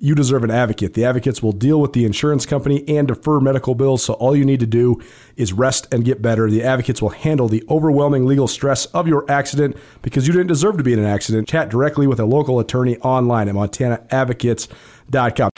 [0.00, 0.94] you deserve an advocate.
[0.94, 4.46] The advocates will deal with the insurance company and defer medical bills, so all you
[4.46, 5.00] need to do
[5.36, 6.50] is rest and get better.
[6.50, 10.78] The advocates will handle the overwhelming legal stress of your accident because you didn't deserve
[10.78, 11.46] to be in an accident.
[11.46, 15.50] Chat directly with a local attorney online at montanaadvocates.com.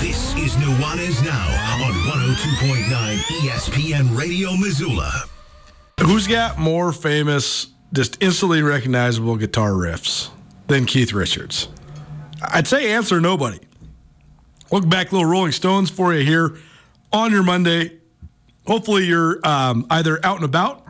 [0.00, 5.12] This is Nuanez Now on 102.9 ESPN Radio Missoula.
[6.00, 10.30] Who's got more famous, just instantly recognizable guitar riffs
[10.68, 11.68] than Keith Richards?
[12.50, 13.60] I'd say answer nobody.
[14.70, 16.56] Look back, little Rolling Stones for you here
[17.12, 17.98] on your Monday.
[18.66, 20.86] Hopefully, you're um, either out and about,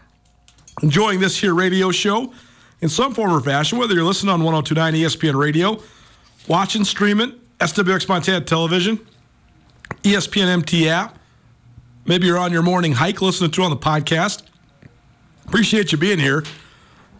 [0.83, 2.33] enjoying this here radio show
[2.81, 5.83] in some form or fashion, whether you're listening on 1029 ESPN radio,
[6.49, 9.01] watching, streaming, SWX Montana television,
[10.03, 11.19] ESPN MT app.
[12.05, 14.43] Maybe you're on your morning hike listening to on the podcast.
[15.47, 16.45] Appreciate you being here.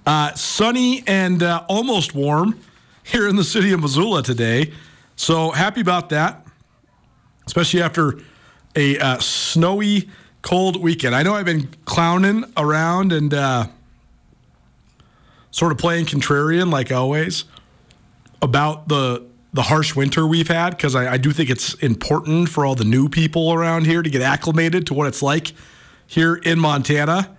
[0.07, 2.59] Uh, sunny and uh, almost warm
[3.05, 4.73] here in the city of Missoula today.
[5.17, 6.47] So happy about that,
[7.47, 8.19] especially after
[8.75, 10.09] a uh, snowy,
[10.43, 11.15] cold weekend.
[11.15, 13.67] I know I've been clowning around and uh,
[15.51, 17.45] sort of playing contrarian like always
[18.41, 22.65] about the the harsh winter we've had because I, I do think it's important for
[22.65, 25.53] all the new people around here to get acclimated to what it's like
[26.07, 27.37] here in Montana.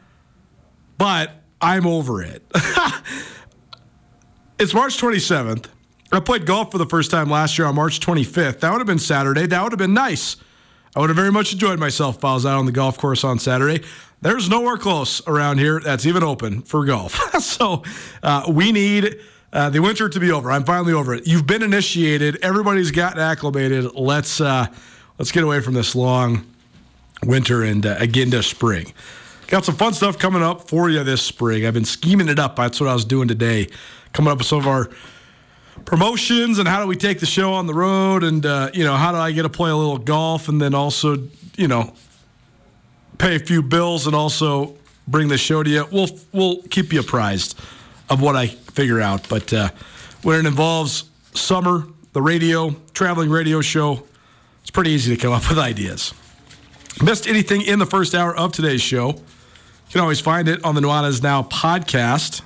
[0.99, 2.43] But I'm over it.
[4.59, 5.65] It's March 27th.
[6.11, 8.59] I played golf for the first time last year on March 25th.
[8.59, 9.47] That would have been Saturday.
[9.47, 10.37] That would have been nice.
[10.95, 13.23] I would have very much enjoyed myself if I was out on the golf course
[13.23, 13.83] on Saturday.
[14.21, 17.15] There's nowhere close around here that's even open for golf.
[17.41, 17.81] so
[18.21, 19.17] uh, we need
[19.51, 20.51] uh, the winter to be over.
[20.51, 21.25] I'm finally over it.
[21.25, 22.37] You've been initiated.
[22.43, 23.95] Everybody's gotten acclimated.
[23.95, 24.67] Let's uh,
[25.17, 26.45] let's get away from this long
[27.23, 28.93] winter and uh, again to spring.
[29.47, 31.65] Got some fun stuff coming up for you this spring.
[31.65, 32.55] I've been scheming it up.
[32.55, 33.67] That's what I was doing today
[34.13, 34.89] coming up with some of our
[35.85, 38.95] promotions and how do we take the show on the road and uh, you know
[38.95, 41.17] how do I get to play a little golf and then also
[41.57, 41.93] you know
[43.17, 44.75] pay a few bills and also
[45.07, 45.85] bring the show to you.
[45.91, 47.59] We'll we'll keep you apprised
[48.09, 49.27] of what I figure out.
[49.29, 49.69] But uh,
[50.21, 54.03] when it involves summer, the radio, traveling radio show,
[54.61, 56.13] it's pretty easy to come up with ideas.
[57.03, 59.09] Missed anything in the first hour of today's show?
[59.09, 62.41] You can always find it on the Nuanez Now podcast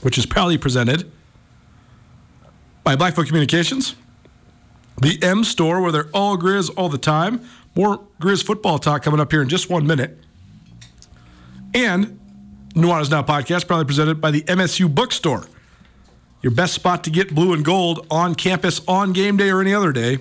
[0.00, 1.10] which is proudly presented
[2.84, 3.94] by Blackfoot Communications,
[5.00, 7.46] the M Store, where they're all Grizz all the time.
[7.74, 10.18] More Grizz football talk coming up here in just one minute.
[11.74, 12.18] And
[12.74, 15.46] Nuanez Now podcast, proudly presented by the MSU Bookstore.
[16.42, 19.74] Your best spot to get blue and gold on campus on game day or any
[19.74, 20.18] other day.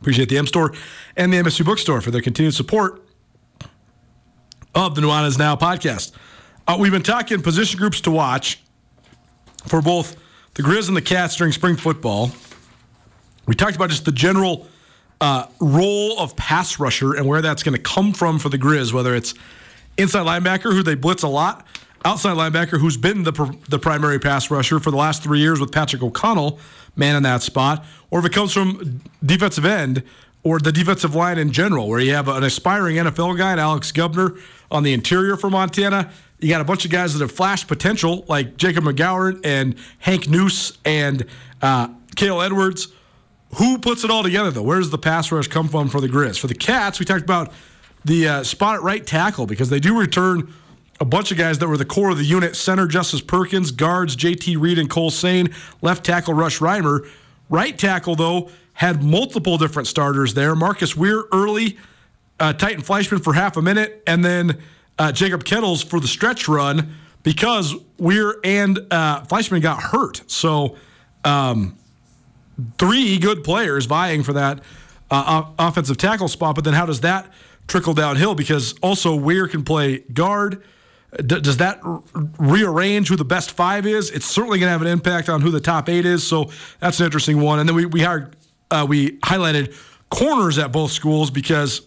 [0.00, 0.72] Appreciate the M Store
[1.16, 3.02] and the MSU Bookstore for their continued support
[4.74, 6.12] of the Nuanez Now podcast.
[6.66, 8.60] Uh, we've been talking position groups to watch
[9.66, 10.16] for both
[10.54, 12.30] the Grizz and the Cats during spring football.
[13.46, 14.66] We talked about just the general
[15.20, 18.92] uh, role of pass rusher and where that's going to come from for the Grizz,
[18.92, 19.34] whether it's
[19.96, 21.66] inside linebacker, who they blitz a lot,
[22.04, 25.60] outside linebacker, who's been the, pr- the primary pass rusher for the last three years
[25.60, 26.58] with Patrick O'Connell,
[26.96, 30.02] man in that spot, or if it comes from defensive end
[30.42, 34.40] or the defensive line in general, where you have an aspiring NFL guy, Alex Gubner,
[34.70, 38.24] on the interior for Montana, you got a bunch of guys that have flashed potential,
[38.28, 41.24] like Jacob McGowan and Hank Noose and
[41.62, 41.88] uh,
[42.20, 42.88] Edwards.
[43.54, 44.62] Who puts it all together, though?
[44.62, 46.38] Where does the pass rush come from for the Grizz?
[46.38, 47.52] For the Cats, we talked about
[48.04, 50.52] the uh, spot at right tackle because they do return
[51.00, 52.54] a bunch of guys that were the core of the unit.
[52.54, 57.08] Center Justice Perkins, guards JT Reed and Cole Sane, left tackle Rush Reimer.
[57.48, 60.54] Right tackle, though, had multiple different starters there.
[60.54, 61.78] Marcus Weir early,
[62.38, 64.60] uh, Titan Fleischman for half a minute, and then–
[64.98, 70.22] uh, Jacob Kettles for the stretch run because Weir and uh, Fleischman got hurt.
[70.30, 70.76] So,
[71.24, 71.76] um,
[72.78, 74.62] three good players vying for that
[75.10, 76.54] uh, offensive tackle spot.
[76.54, 77.32] But then how does that
[77.66, 78.34] trickle downhill?
[78.34, 80.62] Because also Weir can play guard.
[81.16, 82.02] D- does that r-
[82.38, 84.10] rearrange who the best five is?
[84.10, 86.26] It's certainly going to have an impact on who the top eight is.
[86.26, 86.50] So
[86.80, 87.58] that's an interesting one.
[87.58, 88.36] And then we we hired
[88.70, 89.74] uh, we highlighted
[90.10, 91.82] corners at both schools because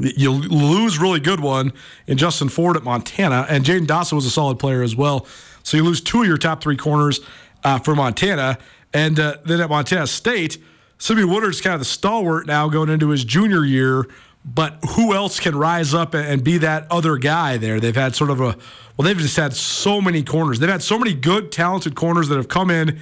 [0.00, 1.72] you lose really good one
[2.06, 5.26] in Justin Ford at Montana, and Jaden Dawson was a solid player as well.
[5.62, 7.20] So you lose two of your top three corners
[7.64, 8.58] uh, for Montana,
[8.92, 10.58] and uh, then at Montana State,
[10.98, 14.08] Simeon Woodard's kind of the stalwart now going into his junior year
[14.54, 17.80] but who else can rise up and be that other guy there?
[17.80, 18.56] They've had sort of a
[18.96, 20.58] well, they've just had so many corners.
[20.58, 22.98] They've had so many good, talented corners that have come in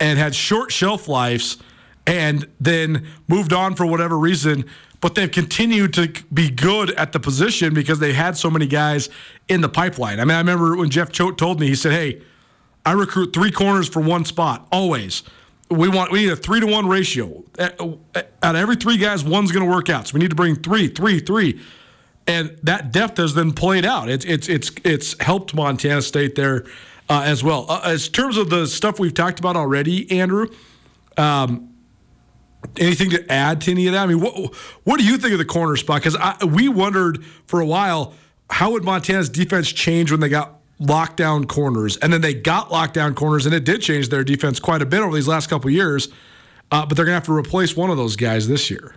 [0.00, 1.58] and had short shelf lives
[2.06, 4.64] and then moved on for whatever reason.
[5.00, 9.10] But they've continued to be good at the position because they had so many guys
[9.48, 10.18] in the pipeline.
[10.18, 12.22] I mean, I remember when Jeff Choate told me, he said, Hey,
[12.86, 15.22] I recruit three corners for one spot, always.
[15.70, 17.42] We want we need a three to one ratio.
[17.58, 18.00] Out
[18.42, 20.08] of every three guys, one's going to work out.
[20.08, 21.60] So we need to bring three, three, three,
[22.26, 24.10] and that depth has then played out.
[24.10, 26.64] It's it's it's it's helped Montana State there
[27.08, 27.66] uh, as well.
[27.68, 30.48] Uh, as terms of the stuff we've talked about already, Andrew.
[31.16, 31.73] Um,
[32.78, 34.04] anything to add to any of that?
[34.04, 36.02] I mean, what what do you think of the corner spot?
[36.02, 38.14] Because we wondered for a while
[38.50, 43.14] how would Montana's defense change when they got lockdown corners, and then they got lockdown
[43.14, 46.08] corners, and it did change their defense quite a bit over these last couple years.
[46.70, 48.96] Uh, but they're going to have to replace one of those guys this year.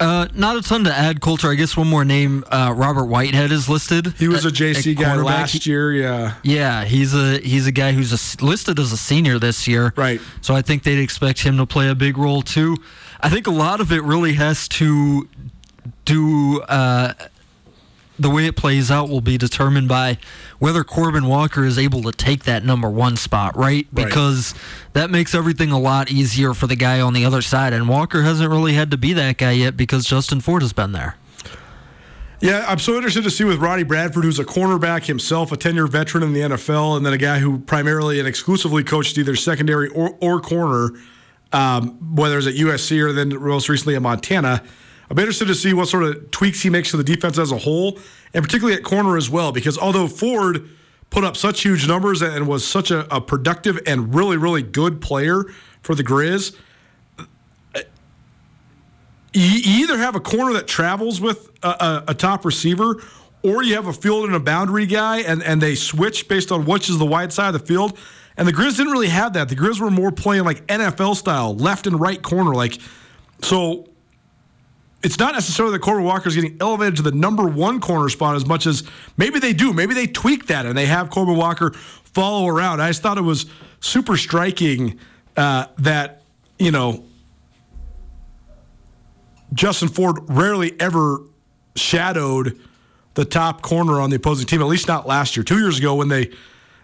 [0.00, 1.50] Uh, not a ton to add, Colter.
[1.50, 4.14] I guess one more name, uh, Robert Whitehead is listed.
[4.18, 5.92] He was at, a JC guy last year.
[5.92, 6.84] Yeah, yeah.
[6.84, 9.92] He's a he's a guy who's a, listed as a senior this year.
[9.96, 10.20] Right.
[10.40, 12.76] So I think they'd expect him to play a big role too.
[13.20, 15.28] I think a lot of it really has to
[16.04, 17.14] do uh,
[18.18, 20.18] the way it plays out will be determined by
[20.58, 23.86] whether Corbin Walker is able to take that number one spot, right?
[23.92, 24.92] Because right.
[24.92, 27.72] that makes everything a lot easier for the guy on the other side.
[27.72, 30.92] And Walker hasn't really had to be that guy yet because Justin Ford has been
[30.92, 31.16] there.
[32.40, 35.74] Yeah, I'm so interested to see with Ronnie Bradford, who's a cornerback himself, a 10
[35.74, 39.34] year veteran in the NFL, and then a guy who primarily and exclusively coached either
[39.34, 40.90] secondary or, or corner,
[41.52, 44.62] um, whether it's at USC or then most recently at Montana
[45.14, 47.58] I'm interested to see what sort of tweaks he makes to the defense as a
[47.58, 48.00] whole,
[48.34, 49.52] and particularly at corner as well.
[49.52, 50.68] Because although Ford
[51.08, 55.00] put up such huge numbers and was such a, a productive and really, really good
[55.00, 55.44] player
[55.82, 56.56] for the Grizz,
[59.32, 63.00] you either have a corner that travels with a, a, a, top receiver,
[63.44, 66.64] or you have a field and a boundary guy, and, and they switch based on
[66.64, 67.96] which is the wide side of the field.
[68.36, 69.48] And the Grizz didn't really have that.
[69.48, 72.52] The Grizz were more playing like NFL style, left and right corner.
[72.52, 72.80] Like,
[73.40, 73.93] so
[75.04, 78.36] it's not necessarily that Corbin Walker is getting elevated to the number one corner spot
[78.36, 78.82] as much as
[79.18, 79.74] maybe they do.
[79.74, 81.72] Maybe they tweak that and they have Corbin Walker
[82.04, 82.80] follow around.
[82.80, 83.44] I just thought it was
[83.80, 84.98] super striking
[85.36, 86.22] uh, that,
[86.58, 87.04] you know,
[89.52, 91.18] Justin Ford rarely ever
[91.76, 92.58] shadowed
[93.12, 95.44] the top corner on the opposing team, at least not last year.
[95.44, 96.32] Two years ago when they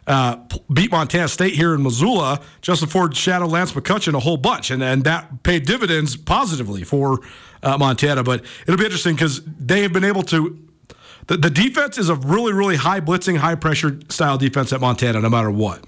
[0.06, 0.36] uh,
[0.72, 4.82] beat Montana State here in Missoula, Justin Ford shadowed Lance McCutcheon a whole bunch, and,
[4.82, 7.20] and that paid dividends positively for
[7.62, 8.22] uh, Montana.
[8.22, 10.58] But it'll be interesting because they have been able to.
[11.26, 15.20] The, the defense is a really, really high blitzing, high pressure style defense at Montana,
[15.20, 15.84] no matter what.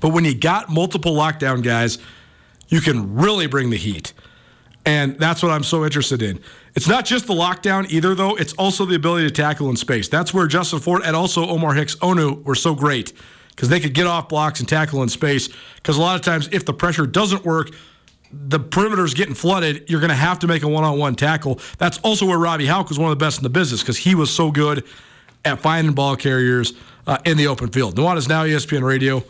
[0.00, 1.98] But when you got multiple lockdown guys,
[2.68, 4.12] you can really bring the heat.
[4.86, 6.40] And that's what I'm so interested in.
[6.76, 8.36] It's not just the lockdown either, though.
[8.36, 10.08] It's also the ability to tackle in space.
[10.08, 13.12] That's where Justin Ford and also Omar Hicks Onu were so great
[13.50, 15.48] because they could get off blocks and tackle in space.
[15.74, 17.70] Because a lot of times, if the pressure doesn't work,
[18.30, 21.58] the perimeter's getting flooded, you're going to have to make a one-on-one tackle.
[21.78, 24.14] That's also where Robby Hauck was one of the best in the business because he
[24.14, 24.84] was so good
[25.44, 26.74] at finding ball carriers
[27.08, 27.96] uh, in the open field.
[27.96, 29.24] Nuanez Now ESPN Radio,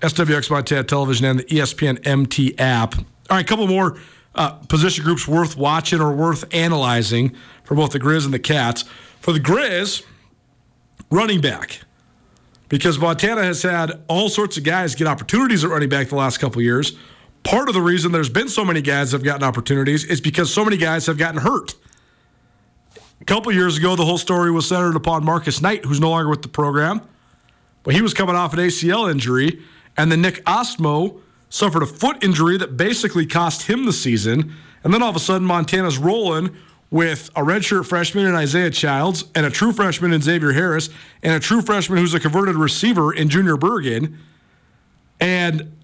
[0.00, 2.94] SWX Montana Television, and the ESPN MT app.
[2.96, 3.98] All right, a couple more
[4.38, 8.84] uh, position groups worth watching or worth analyzing for both the Grizz and the Cats.
[9.20, 10.04] For the Grizz,
[11.10, 11.80] running back.
[12.68, 16.38] Because Montana has had all sorts of guys get opportunities at running back the last
[16.38, 16.96] couple years
[17.44, 20.52] part of the reason there's been so many guys that have gotten opportunities is because
[20.52, 21.74] so many guys have gotten hurt.
[23.20, 26.28] A couple years ago, the whole story was centered upon Marcus Knight, who's no longer
[26.28, 27.00] with the program,
[27.82, 29.62] but he was coming off an ACL injury,
[29.96, 34.54] and then Nick Ostmo suffered a foot injury that basically cost him the season.
[34.84, 36.56] And then all of a sudden, Montana's rolling
[36.90, 40.88] with a redshirt freshman in Isaiah Childs, and a true freshman in Xavier Harris,
[41.22, 44.18] and a true freshman who's a converted receiver in Junior Bergen.
[45.20, 45.76] And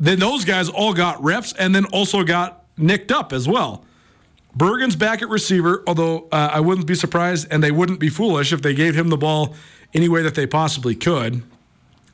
[0.00, 3.84] then those guys all got reps and then also got nicked up as well.
[4.54, 8.52] Bergen's back at receiver, although uh, I wouldn't be surprised and they wouldn't be foolish
[8.52, 9.54] if they gave him the ball
[9.92, 11.42] any way that they possibly could.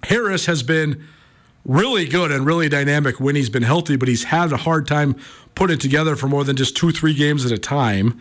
[0.04, 1.06] Harris has been
[1.64, 5.16] really good and really dynamic when he's been healthy, but he's had a hard time
[5.54, 8.20] putting it together for more than just two, three games at a time.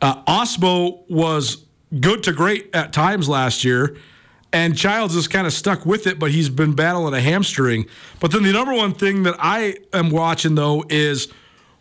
[0.00, 1.64] Uh, Ostmo was
[2.00, 3.96] good to great at times last year
[4.52, 7.86] and Childs is kind of stuck with it, but he's been battling a hamstring.
[8.18, 11.28] But then the number one thing that I am watching though is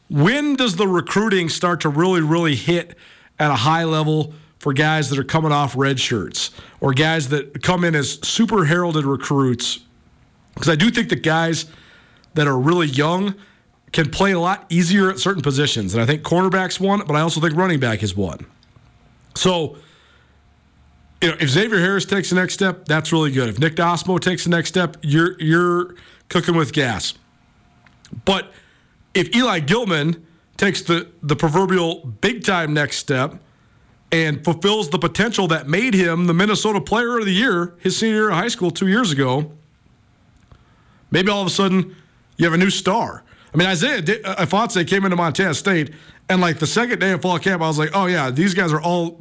[0.10, 2.96] when does the recruiting start to really, really hit
[3.40, 7.62] at a high level for guys that are coming off red shirts or guys that
[7.64, 9.80] come in as super heralded recruits?
[10.58, 11.66] Because I do think that guys
[12.34, 13.36] that are really young
[13.92, 15.94] can play a lot easier at certain positions.
[15.94, 18.48] And I think cornerback's one, but I also think running back is one.
[19.36, 19.78] So,
[21.22, 23.50] you know, if Xavier Harris takes the next step, that's really good.
[23.50, 25.96] If Nick Ostmo takes the next step, you're you're
[26.28, 27.14] cooking with gas.
[28.26, 28.52] But
[29.14, 30.26] if Eli Gilman
[30.58, 33.36] takes the, the proverbial big time next step
[34.12, 38.16] and fulfills the potential that made him the Minnesota Player of the Year his senior
[38.16, 39.52] year of high school two years ago,
[41.12, 41.96] maybe all of a sudden
[42.38, 43.24] you have a new star.
[43.54, 45.92] I mean, Isaiah uh, Ifanse came into Montana State,
[46.30, 48.74] and like the second day of fall camp, I was like, oh, yeah, these guys
[48.74, 49.20] are all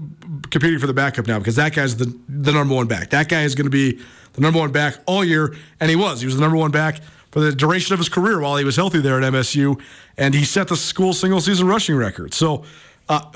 [0.51, 3.11] competing for the backup now because that guy's the, the number one back.
[3.11, 4.01] That guy is going to be
[4.33, 6.21] the number one back all year, and he was.
[6.21, 7.01] He was the number one back
[7.31, 9.81] for the duration of his career while he was healthy there at MSU,
[10.17, 12.35] and he set the school single season rushing record.
[12.35, 12.65] So,
[13.09, 13.31] uh,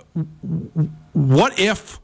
[1.12, 2.00] what if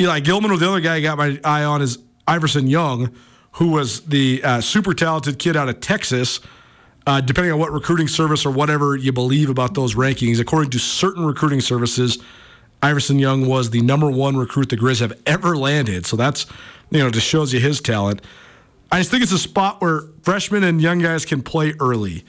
[0.00, 3.14] Eli Gilman or the other guy I got my eye on is Iverson Young,
[3.52, 6.40] who was the uh, super talented kid out of Texas?
[7.06, 10.78] Uh, depending on what recruiting service or whatever you believe about those rankings, according to
[10.78, 12.18] certain recruiting services,
[12.82, 16.06] Iverson Young was the number one recruit the Grizz have ever landed.
[16.06, 16.46] So that's,
[16.90, 18.20] you know, just shows you his talent.
[18.92, 22.24] I just think it's a spot where freshmen and young guys can play early.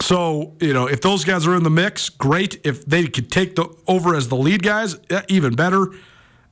[0.00, 2.60] So, you know, if those guys are in the mix, great.
[2.64, 4.96] If they could take the over as the lead guys,
[5.28, 5.90] even better.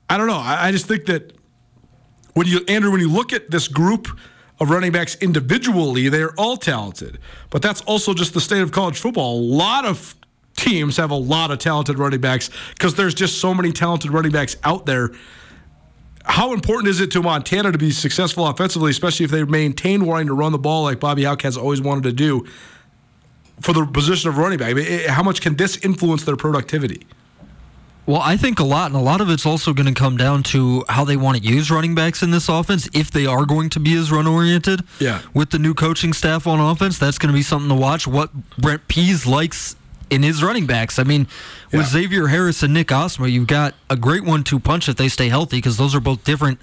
[0.09, 0.39] I don't know.
[0.39, 1.33] I, I just think that
[2.35, 4.09] when you, Andrew, when you look at this group
[4.61, 7.19] of running backs individually, they are all talented.
[7.51, 9.39] But that's also just the state of college football.
[9.39, 10.15] A lot of
[10.57, 14.31] teams have a lot of talented running backs because there's just so many talented running
[14.31, 15.11] backs out there
[16.25, 20.29] how important is it to Montana to be successful offensively, especially if they maintain wanting
[20.29, 22.47] to run the ball like Bobby Hauck has always wanted to do
[23.61, 24.71] for the position of running back?
[24.71, 27.07] I mean, how much can this influence their productivity?
[28.07, 30.43] Well, I think a lot, and a lot of it's also going to come down
[30.45, 32.89] to how they want to use running backs in this offense.
[32.93, 35.23] If they are going to be as run oriented, yeah.
[35.33, 38.07] with the new coaching staff on offense, that's going to be something to watch.
[38.07, 39.77] What Brent Pease likes
[40.11, 40.99] in his running backs.
[40.99, 41.27] I mean,
[41.73, 41.87] with yeah.
[41.87, 45.57] Xavier Harris and Nick Ostmo, you've got a great one-two punch if they stay healthy
[45.57, 46.61] because those are both different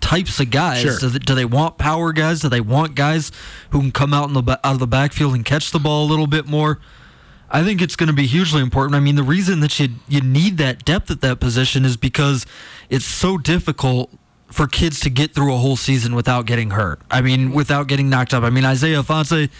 [0.00, 0.82] types of guys.
[0.82, 0.98] Sure.
[0.98, 2.40] Do, they, do, they, want power guys?
[2.40, 3.32] Do they want guys
[3.70, 6.08] who can come out in the out of the backfield and catch the ball a
[6.08, 6.78] little bit more?
[7.52, 8.94] I think it's going to be hugely important.
[8.96, 12.46] I mean, the reason that you you need that depth at that position is because
[12.88, 14.10] it's so difficult
[14.50, 17.00] for kids to get through a whole season without getting hurt.
[17.10, 18.42] I mean, without getting knocked up.
[18.42, 19.50] I mean, Isaiah Ifanse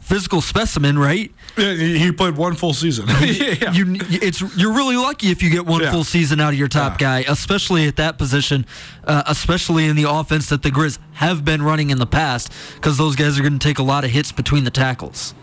[0.00, 1.32] physical specimen, right?
[1.56, 3.06] Yeah, he played one full season.
[3.20, 3.72] yeah.
[3.72, 5.90] You, it's you're really lucky if you get one yeah.
[5.90, 7.22] full season out of your top yeah.
[7.22, 8.66] guy, especially at that position,
[9.04, 12.98] uh, especially in the offense that the Grizz have been running in the past, because
[12.98, 15.34] those guys are going to take a lot of hits between the tackles.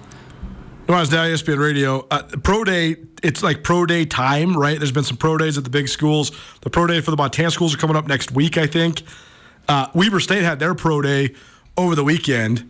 [0.90, 4.80] When I was down ESPN Radio, uh, pro day, it's like pro day time, right?
[4.80, 6.32] There's been some pro days at the big schools.
[6.62, 9.04] The pro day for the Montana schools are coming up next week, I think.
[9.68, 11.36] Uh, Weber State had their pro day
[11.78, 12.68] over the weekend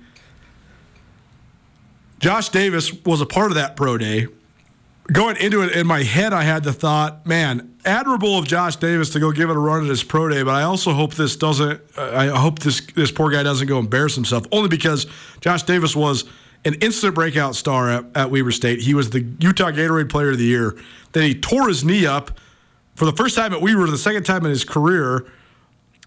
[2.19, 4.27] Josh Davis was a part of that pro day.
[5.13, 9.11] Going into it in my head, I had the thought, man, admirable of Josh Davis
[9.11, 11.37] to go give it a run at his pro day, but I also hope this
[11.37, 11.79] doesn't.
[11.97, 14.45] I hope this this poor guy doesn't go embarrass himself.
[14.51, 15.07] Only because
[15.39, 16.25] Josh Davis was
[16.65, 18.81] an instant breakout star at, at Weber State.
[18.81, 20.77] He was the Utah Gatorade Player of the Year.
[21.13, 22.39] Then he tore his knee up
[22.95, 25.25] for the first time at Weber, the second time in his career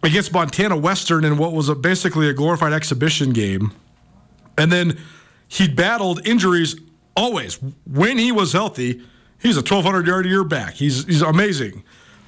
[0.02, 3.73] against Montana Western in what was a, basically a glorified exhibition game,
[4.59, 4.99] and then
[5.49, 6.76] he battled injuries
[7.16, 7.59] always.
[7.87, 9.02] When he was healthy,
[9.40, 10.75] he's a 1,200 yard a year back.
[10.75, 11.85] He's, he's amazing.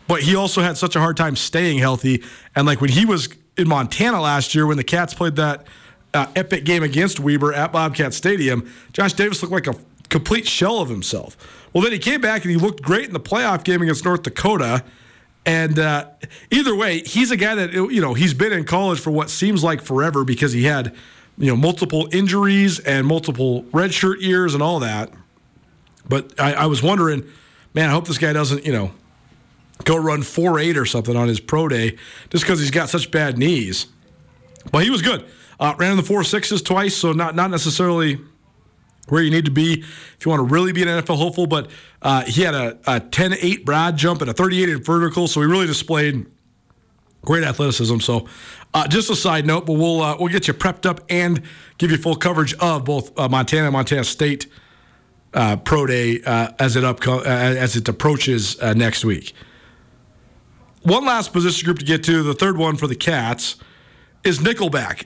[0.06, 2.22] But he also had such a hard time staying healthy.
[2.54, 5.66] And like when he was in Montana last year, when the Cats played that
[6.14, 9.74] uh, epic game against Weber at Bobcat Stadium, Josh Davis looked like a
[10.08, 11.36] complete shell of himself.
[11.72, 14.22] Well, then he came back and he looked great in the playoff game against North
[14.22, 14.84] Dakota.
[15.44, 16.08] And uh,
[16.50, 19.62] either way, he's a guy that, you know, he's been in college for what seems
[19.62, 20.94] like forever because he had
[21.38, 25.10] you know multiple injuries and multiple redshirt years and all that.
[26.08, 27.24] But I, I was wondering,
[27.72, 28.92] man, I hope this guy doesn't you know
[29.84, 31.96] go run four eight or something on his pro day
[32.30, 33.86] just because he's got such bad knees.
[34.70, 35.24] But he was good.
[35.60, 38.20] Uh, ran in the four sixes twice, so not not necessarily
[39.08, 39.80] where you need to be
[40.16, 41.46] if you want to really be an NFL hopeful.
[41.46, 41.70] But
[42.02, 45.46] uh, he had a, a 10-8 broad jump and a 38 in vertical, so he
[45.46, 46.26] really displayed
[47.24, 47.98] great athleticism.
[47.98, 48.28] So
[48.72, 51.42] uh, just a side note, but we'll uh, we'll get you prepped up and
[51.78, 54.46] give you full coverage of both uh, Montana and Montana State
[55.32, 59.32] uh, Pro Day uh, as it up uh, as it approaches next week.
[60.82, 63.56] One last position group to get to, the third one for the Cats,
[64.22, 65.04] is Nickelback,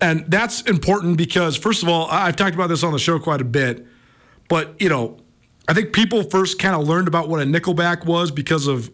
[0.00, 3.40] and that's important because first of all, I've talked about this on the show quite
[3.40, 3.86] a bit,
[4.48, 5.18] but you know,
[5.68, 8.90] I think people first kind of learned about what a Nickelback was because of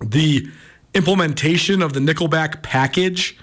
[0.00, 0.46] the
[0.94, 3.38] implementation of the Nickelback package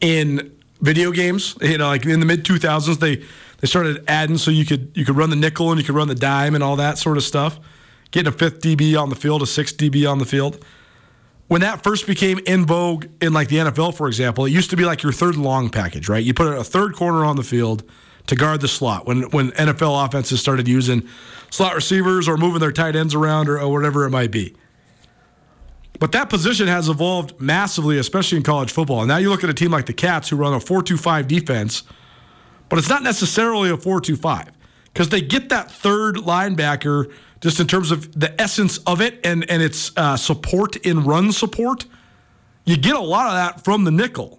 [0.00, 1.56] in video games.
[1.60, 3.22] You know, like in the mid 2000s, they
[3.62, 6.08] They started adding so you could you could run the nickel and you could run
[6.08, 7.60] the dime and all that sort of stuff.
[8.10, 10.64] Getting a fifth DB on the field, a sixth DB on the field.
[11.52, 14.76] When that first became in vogue in like the NFL, for example, it used to
[14.76, 16.24] be like your third long package, right?
[16.24, 17.84] You put a third corner on the field
[18.28, 19.04] to guard the slot.
[19.06, 21.06] When when NFL offenses started using
[21.50, 24.56] slot receivers or moving their tight ends around or, or whatever it might be.
[26.00, 29.00] But that position has evolved massively, especially in college football.
[29.00, 30.96] And now you look at a team like the Cats who run a 4 2
[30.96, 31.82] 5 defense,
[32.70, 34.52] but it's not necessarily a 4 2 5
[34.86, 39.48] because they get that third linebacker just in terms of the essence of it and,
[39.50, 41.84] and its uh, support in run support.
[42.64, 44.38] You get a lot of that from the nickel.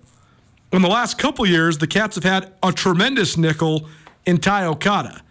[0.71, 3.87] In the last couple years, the Cats have had a tremendous nickel
[4.25, 5.21] in Ty Okada.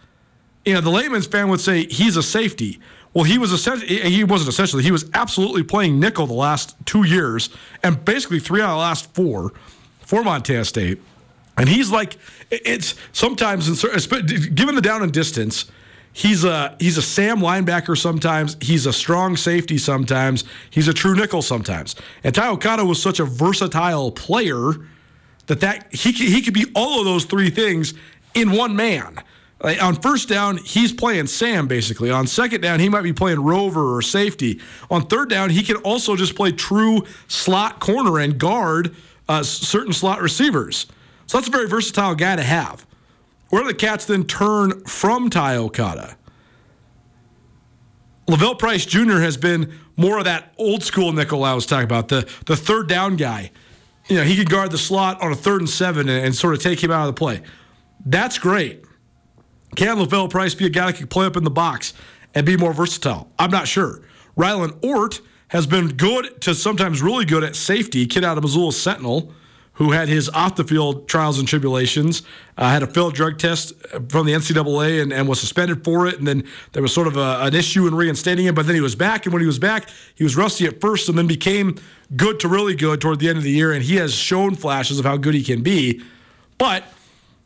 [0.64, 2.78] You know, the layman's fan would say he's a safety.
[3.14, 7.04] Well, he was essentially he wasn't essentially he was absolutely playing nickel the last two
[7.04, 7.50] years
[7.82, 9.52] and basically three out of the last four
[10.00, 11.00] for Montana State.
[11.56, 12.16] And he's like
[12.50, 13.66] it's sometimes
[14.54, 15.70] given the down and distance,
[16.12, 18.56] he's a he's a Sam linebacker sometimes.
[18.60, 20.44] He's a strong safety sometimes.
[20.70, 21.94] He's a true nickel sometimes.
[22.24, 24.72] And Ty Okada was such a versatile player
[25.46, 27.94] that that he he could be all of those three things
[28.34, 29.18] in one man.
[29.62, 32.10] Like on first down, he's playing Sam basically.
[32.10, 34.60] On second down, he might be playing Rover or safety.
[34.90, 38.94] On third down, he can also just play true slot corner and guard
[39.28, 40.86] uh, certain slot receivers.
[41.26, 42.84] So that's a very versatile guy to have.
[43.52, 46.16] Where do the Cats then turn from Ty Okada?
[48.26, 49.18] Lavelle Price Jr.
[49.18, 52.88] has been more of that old school nickel I was talking about, the, the third
[52.88, 53.50] down guy.
[54.08, 56.54] You know, he can guard the slot on a third and seven and, and sort
[56.54, 57.42] of take him out of the play.
[58.06, 58.86] That's great.
[59.76, 61.92] Can Lavelle Price be a guy that can play up in the box
[62.34, 63.30] and be more versatile?
[63.38, 64.00] I'm not sure.
[64.34, 68.06] Rylan Ort has been good to sometimes really good at safety.
[68.06, 69.30] Kid out of Missoula Sentinel,
[69.74, 72.22] who had his off the field trials and tribulations,
[72.58, 73.72] uh, had a failed drug test
[74.08, 76.18] from the NCAA and, and, was suspended for it.
[76.18, 78.54] And then there was sort of a, an issue in reinstating him.
[78.54, 79.24] But then he was back.
[79.24, 81.76] And when he was back, he was rusty at first and then became
[82.14, 83.72] good to really good toward the end of the year.
[83.72, 86.02] And he has shown flashes of how good he can be.
[86.58, 86.84] But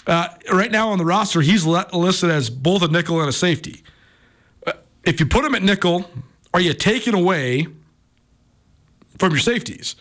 [0.06, 3.85] uh, right now on the roster, he's listed as both a nickel and a safety.
[4.66, 4.72] Uh,
[5.05, 6.11] if you put him at nickel,
[6.53, 7.68] are you taking away
[9.18, 9.94] from your safeties?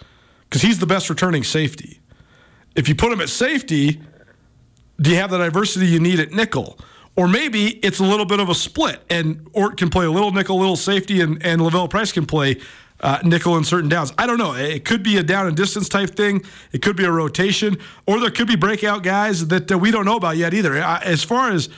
[0.50, 2.00] Because he's the best returning safety.
[2.76, 4.02] If you put him at safety,
[5.00, 6.78] do you have the diversity you need at nickel?
[7.16, 10.32] Or maybe it's a little bit of a split, and Ort can play a little
[10.32, 12.58] nickel, a little safety, and, and Lavelle Price can play
[13.00, 14.12] uh, nickel in certain downs.
[14.18, 14.54] I don't know.
[14.54, 16.44] It could be a down and distance type thing.
[16.74, 20.06] It could be a rotation, or there could be breakout guys that uh, we don't
[20.06, 20.76] know about yet either.
[20.76, 21.70] As far as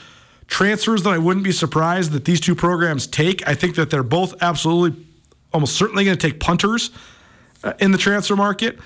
[0.48, 4.02] transfers that I wouldn't be surprised that these two programs take, I think that they're
[4.02, 5.06] both absolutely,
[5.52, 6.90] almost certainly going to take punters
[7.62, 8.78] uh, in the transfer market.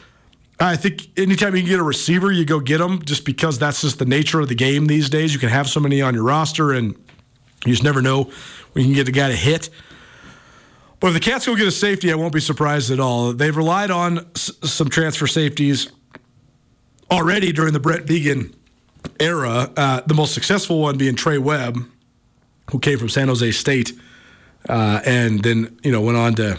[0.61, 3.81] I think anytime you can get a receiver, you go get them just because that's
[3.81, 5.33] just the nature of the game these days.
[5.35, 6.95] You can have so many on your roster, and
[7.65, 8.31] you just never know
[8.73, 9.71] when you can get a guy to hit.
[11.01, 13.33] But if the Cats go get a safety, I won't be surprised at all.
[13.33, 15.91] They've relied on s- some transfer safeties
[17.11, 18.55] already during the Brent Vigen
[19.19, 19.69] era.
[19.77, 21.79] Uh, the most successful one being Trey Webb,
[22.71, 23.93] who came from San Jose State,
[24.69, 26.57] uh, and then you know went on to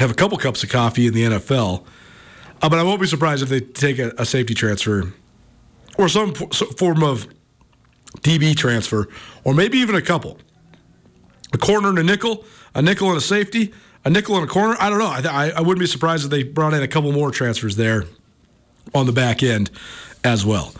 [0.00, 1.84] have a couple cups of coffee in the NFL.
[2.62, 5.12] Uh, but I won't be surprised if they take a, a safety transfer
[5.98, 7.26] or some form of
[8.18, 9.08] DB transfer,
[9.44, 10.38] or maybe even a couple.
[11.52, 12.44] A corner and a nickel
[12.76, 13.72] a nickel and a safety,
[14.04, 14.76] a nickel and a corner.
[14.78, 15.06] I don't know.
[15.06, 18.04] I, I wouldn't be surprised if they brought in a couple more transfers there
[18.94, 19.70] on the back end
[20.22, 20.74] as well.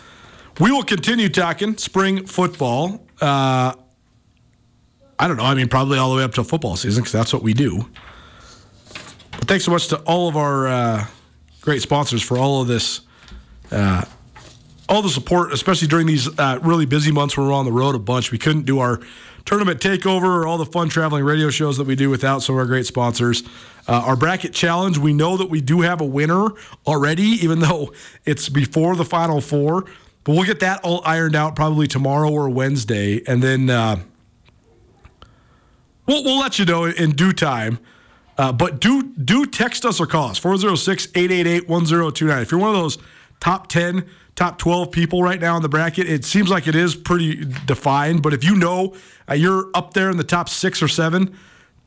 [0.60, 3.02] We will continue talking spring football.
[3.20, 3.74] Uh,
[5.18, 5.44] I don't know.
[5.44, 7.88] I mean, probably all the way up to football season because that's what we do.
[9.32, 11.06] But thanks so much to all of our uh,
[11.66, 13.00] great sponsors for all of this,
[13.72, 14.04] uh,
[14.88, 17.96] all the support, especially during these uh, really busy months when we're on the road
[17.96, 18.30] a bunch.
[18.30, 19.00] We couldn't do our
[19.44, 22.60] tournament takeover, or all the fun traveling radio shows that we do without some of
[22.60, 23.42] our great sponsors.
[23.88, 26.50] Uh, our bracket challenge, we know that we do have a winner
[26.86, 27.92] already, even though
[28.24, 29.86] it's before the final four.
[30.22, 33.96] But we'll get that all ironed out probably tomorrow or Wednesday, and then uh,
[36.06, 37.80] we'll we'll let you know in due time.
[38.38, 42.42] Uh, but do do text us or call us 406-888-1029.
[42.42, 42.96] If you're one of those
[43.40, 46.08] top 10 top 12 people right now in the bracket.
[46.08, 48.94] It seems like it is pretty defined, but if you know
[49.28, 51.34] uh, you're up there in the top six or seven,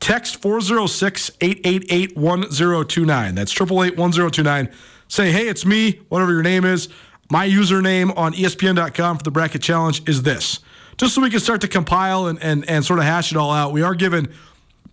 [0.00, 3.34] text 406 888 1029.
[3.36, 4.68] That's 888 1029.
[5.08, 6.88] Say, hey, it's me, whatever your name is.
[7.30, 10.58] My username on ESPN.com for the bracket challenge is this.
[10.96, 13.52] Just so we can start to compile and, and, and sort of hash it all
[13.52, 13.72] out.
[13.72, 14.34] We are given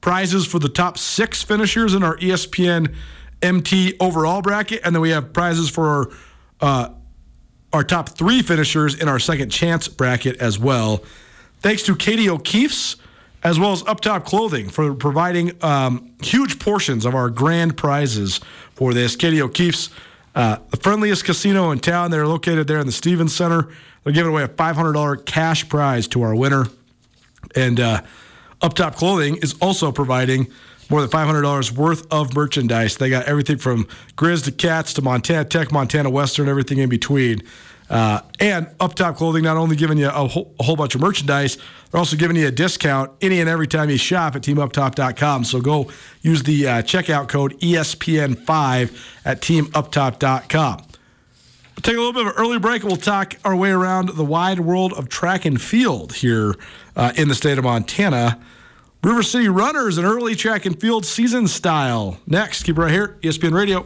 [0.07, 2.95] prizes for the top six finishers in our ESPN
[3.41, 6.09] MT overall bracket, and then we have prizes for our
[6.61, 6.89] uh,
[7.73, 11.03] our top three finishers in our second chance bracket as well.
[11.59, 12.95] Thanks to Katie O'Keefe's
[13.43, 18.39] as well as Up Top Clothing for providing um, huge portions of our grand prizes
[18.75, 19.17] for this.
[19.17, 19.89] Katie O'Keefe's,
[20.35, 22.11] uh, the friendliest casino in town.
[22.11, 23.67] They're located there in the Stevens Center.
[24.05, 26.67] They're giving away a $500 cash prize to our winner.
[27.55, 28.01] And uh,
[28.61, 30.47] Up Top Clothing is also providing
[30.89, 32.97] more than $500 worth of merchandise.
[32.97, 37.43] They got everything from Grizz to Cats to Montana Tech, Montana Western, everything in between.
[37.89, 41.01] Uh, and Up Top Clothing not only giving you a whole, a whole, bunch of
[41.01, 41.57] merchandise,
[41.91, 45.45] they're also giving you a discount any and every time you shop at teamuptop.com.
[45.45, 45.89] So go
[46.21, 50.86] use the uh, checkout code ESPN5 at teamuptop.com.
[51.77, 54.09] We'll take a little bit of an early break and we'll talk our way around
[54.09, 56.55] the wide world of track and field here
[56.95, 58.39] uh, in the state of Montana.
[59.03, 62.19] River City Runners, an early track and field season style.
[62.25, 63.85] Next, keep it right here, ESPN Radio.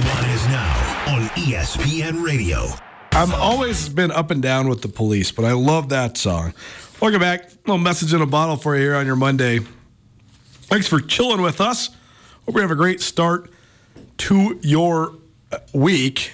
[0.00, 2.66] Nuanez Now on ESPN Radio.
[3.12, 6.52] I've always been up and down with the police, but I love that song.
[7.00, 7.50] Welcome back.
[7.66, 9.60] Little message in a bottle for you here on your Monday.
[10.62, 11.90] Thanks for chilling with us.
[12.44, 13.50] Hope you have a great start
[14.18, 15.14] to your
[15.52, 16.32] uh, week.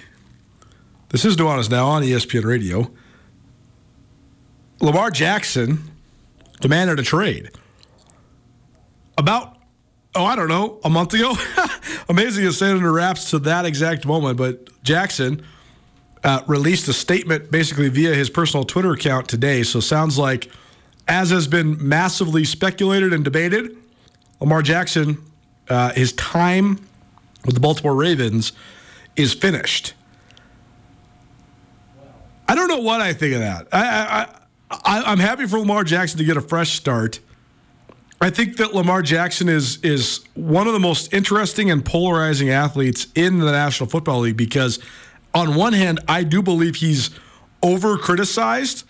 [1.09, 2.91] This is Nuanez Now on ESPN Radio.
[4.79, 5.91] Lamar Jackson
[6.61, 7.51] demanded a trade.
[9.17, 9.57] About
[10.15, 11.35] oh, I don't know, a month ago.
[12.09, 15.43] Amazing to say it under wraps to that exact moment, but Jackson
[16.23, 19.63] uh, released a statement basically via his personal Twitter account today.
[19.63, 20.49] So sounds like,
[21.07, 23.75] as has been massively speculated and debated,
[24.39, 25.17] Lamar Jackson,
[25.69, 26.79] uh, his time
[27.45, 28.53] with the Baltimore Ravens
[29.15, 29.93] is finished.
[32.47, 33.67] I don't know what I think of that.
[33.71, 34.27] I, I,
[34.71, 37.19] I, I'm happy for Lamar Jackson to get a fresh start.
[38.23, 43.07] I think that Lamar Jackson is is one of the most interesting and polarizing athletes
[43.15, 44.77] in the National Football League because
[45.33, 47.09] on one hand, I do believe he's
[47.63, 48.83] over criticized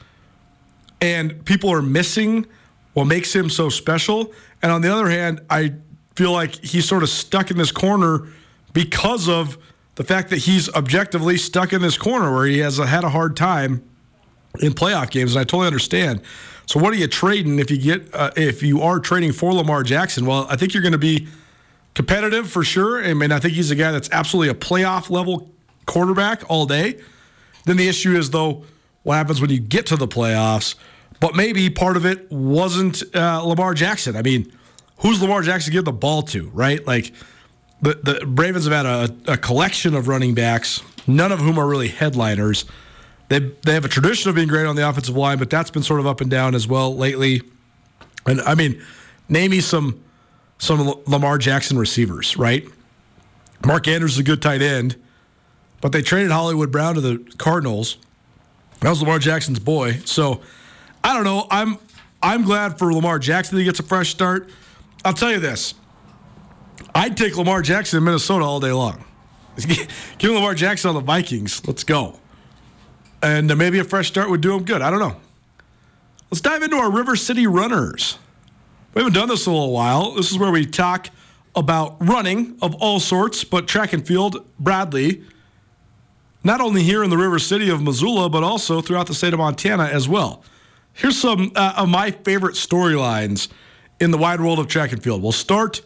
[1.00, 2.46] and people are missing
[2.94, 4.34] what makes him so special.
[4.62, 5.76] And on the other hand, I
[6.16, 8.28] feel like he's sort of stuck in this corner
[8.74, 9.58] because of
[9.96, 13.38] the fact that he's objectively stuck in this corner where he has had a hard
[13.38, 13.82] time
[14.60, 15.36] in playoff games.
[15.36, 16.22] And I totally understand.
[16.66, 19.84] So what are you trading if you get uh, if you are trading for Lamar
[19.84, 20.26] Jackson?
[20.26, 21.28] Well, I think you're going to be
[21.94, 23.04] competitive for sure.
[23.04, 25.50] I mean, I think he's a guy that's absolutely a playoff level
[25.86, 27.00] quarterback all day.
[27.66, 28.64] Then the issue is though,
[29.04, 30.76] what happens when you get to the playoffs?
[31.20, 34.16] But maybe part of it wasn't uh, Lamar Jackson.
[34.16, 34.52] I mean,
[34.98, 36.86] who's Lamar Jackson give the ball to, right?
[36.86, 37.14] Like
[37.82, 41.68] the the Ravens have had a, a collection of running backs, none of whom are
[41.68, 42.66] really headliners.
[43.32, 45.84] They they have a tradition of being great on the offensive line, but that's been
[45.84, 47.42] sort of up and down as well lately.
[48.26, 48.82] And I mean,
[49.30, 50.04] name me some
[50.58, 52.68] some Lamar Jackson receivers, right?
[53.66, 54.98] Mark Andrews is a good tight end,
[55.80, 58.00] but they traded Hollywood Brown to the Cardinals.
[58.82, 60.02] That was Lamar Jackson's boy.
[60.04, 60.42] So
[61.02, 61.48] I don't know.
[61.50, 61.78] I'm
[62.22, 64.50] I'm glad for Lamar Jackson that he gets a fresh start.
[65.06, 65.74] I'll tell you this.
[66.94, 69.06] I'd take Lamar Jackson in Minnesota all day long.
[70.18, 71.66] Give Lamar Jackson on the Vikings.
[71.66, 72.21] Let's go
[73.22, 74.82] and maybe a fresh start would do them good.
[74.82, 75.16] I don't know.
[76.30, 78.18] Let's dive into our River City runners.
[78.94, 80.14] We haven't done this in a little while.
[80.14, 81.10] This is where we talk
[81.56, 85.24] about running of all sorts, but track and field, Bradley,
[86.44, 89.40] not only here in the River City of Missoula, but also throughout the state of
[89.40, 90.44] Montana as well.
[90.94, 93.50] Here's some uh, of my favorite storylines
[94.00, 95.22] in the wide world of track and field.
[95.22, 95.82] We'll start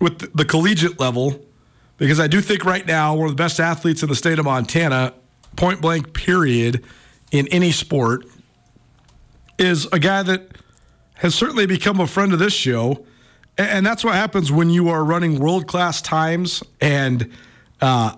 [0.00, 1.40] with the collegiate level
[1.96, 4.44] because I do think right now one of the best athletes in the state of
[4.44, 5.14] Montana
[5.56, 6.84] point blank period
[7.30, 8.26] in any sport
[9.58, 10.48] is a guy that
[11.14, 13.04] has certainly become a friend of this show.
[13.56, 17.30] And that's what happens when you are running world class times and
[17.80, 18.16] uh,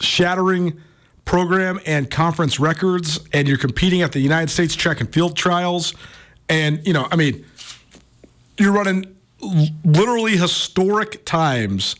[0.00, 0.80] shattering
[1.24, 5.92] program and conference records, and you're competing at the United States track and field trials.
[6.48, 7.44] And, you know, I mean,
[8.58, 9.16] you're running
[9.84, 11.96] literally historic times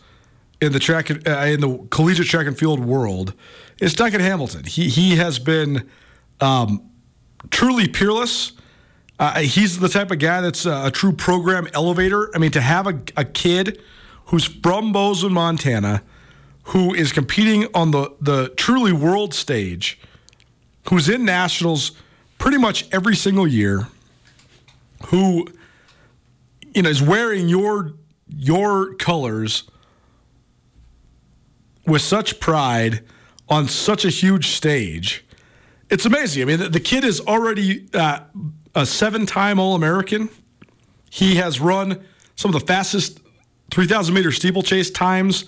[0.61, 3.35] in the track uh, in the collegiate track and field world
[3.81, 4.65] is Duncan Hamilton.
[4.65, 5.89] He he has been
[6.41, 6.91] um,
[7.51, 8.53] truly peerless.
[9.19, 12.35] Uh, he's the type of guy that's a, a, true program elevator.
[12.35, 13.81] I mean, to have a, a kid
[14.27, 16.03] who's from Bozeman, Montana,
[16.65, 19.99] who is competing on the, the truly world stage,
[20.91, 21.93] who's in nationals
[22.37, 23.89] pretty much every single year,
[25.07, 25.49] who
[26.75, 27.95] you know is wearing your
[28.29, 29.63] your colors
[31.87, 33.03] with such pride
[33.49, 35.25] on such a huge stage.
[35.91, 36.43] It's amazing.
[36.43, 38.21] I mean, the, the kid is already uh,
[38.75, 40.29] a seven-time All-American.
[41.11, 42.05] He has run
[42.35, 43.21] some of the fastest
[43.71, 45.45] 3,000 meter steeplechase times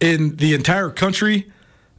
[0.00, 1.50] in the entire country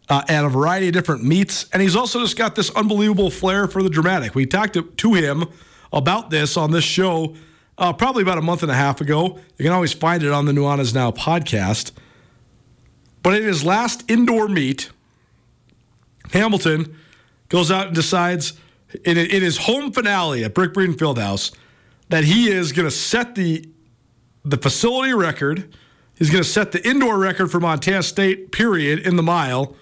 [0.10, 1.70] uh, at a variety of different meets.
[1.72, 4.36] And he's also just got this unbelievable flair for the dramatic.
[4.36, 5.46] We talked to, to him
[5.92, 7.36] about this on this show
[7.78, 9.40] uh, probably about a month and a half ago.
[9.58, 11.92] You can always find it on the Nuanez Now podcast.
[13.22, 14.92] But in his last indoor meet,
[16.34, 16.98] Hamilton
[17.50, 18.54] goes out and decides
[19.06, 21.56] in, in his home finale at Brick Breeden Fieldhouse
[22.10, 23.70] that he is going to set the
[24.46, 25.74] the facility record.
[26.16, 29.76] He's going to set the indoor record for Montana State, period, in the mile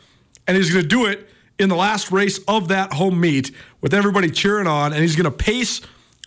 [0.48, 3.94] and he's going to do it in the last race of that home meet with
[3.94, 5.82] everybody cheering on, and he's going to pace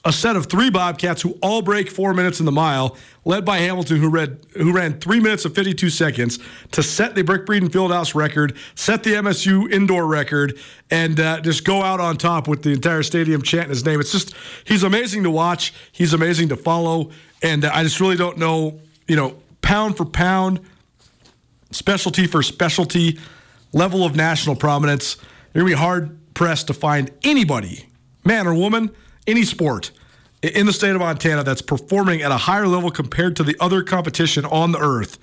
[0.05, 3.59] a set of three Bobcats who all break four minutes in the mile, led by
[3.59, 6.39] Hamilton, who read who ran three minutes and 52 seconds
[6.73, 10.59] to set the Brick Breeden Fieldhouse record, set the MSU indoor record,
[10.91, 13.99] and uh, just go out on top with the entire stadium chanting his name.
[13.99, 15.73] It's just he's amazing to watch.
[15.91, 17.11] He's amazing to follow,
[17.43, 20.61] and uh, I just really don't know, you know, pound for pound,
[21.71, 23.19] specialty for specialty
[23.73, 25.17] level of national prominence.
[25.55, 27.87] You're going to be hard pressed to find anybody,
[28.25, 28.91] man or woman,
[29.27, 29.91] any sport
[30.43, 33.83] in the state of Montana that's performing at a higher level compared to the other
[33.83, 35.19] competition on the earth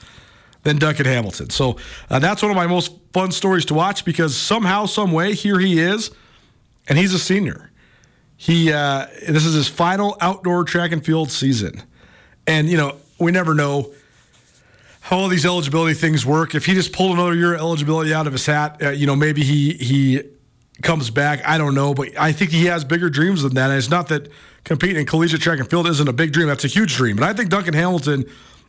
[0.63, 1.49] than Duncan Hamilton.
[1.49, 1.77] So
[2.09, 5.59] uh, that's one of my most fun stories to watch because somehow, some way, here
[5.59, 6.11] he is,
[6.87, 7.71] and he's a senior.
[8.37, 11.83] He uh, this is his final outdoor track and field season,
[12.47, 13.93] and you know we never know
[15.01, 16.55] how all these eligibility things work.
[16.55, 19.15] If he just pulled another year of eligibility out of his hat, uh, you know,
[19.15, 20.23] maybe he he
[20.81, 21.41] comes back.
[21.45, 23.69] I don't know, but I think he has bigger dreams than that.
[23.69, 24.29] And it's not that
[24.63, 26.47] competing in collegiate track and field isn't a big dream.
[26.47, 27.15] That's a huge dream.
[27.15, 28.25] But I think Duncan Hamilton,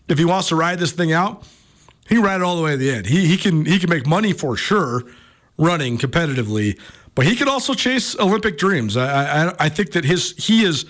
[0.08, 1.44] if he wants to ride this thing out,
[2.08, 3.06] he can ride it all the way to the end.
[3.06, 5.04] He he can he can make money for sure
[5.56, 6.78] running competitively,
[7.14, 8.96] but he could also chase Olympic dreams.
[8.96, 10.84] I I, I think that his he is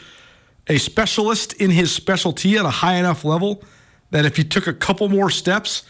[0.68, 3.62] a specialist in his specialty at a high enough level
[4.10, 5.82] that if he took a couple more steps,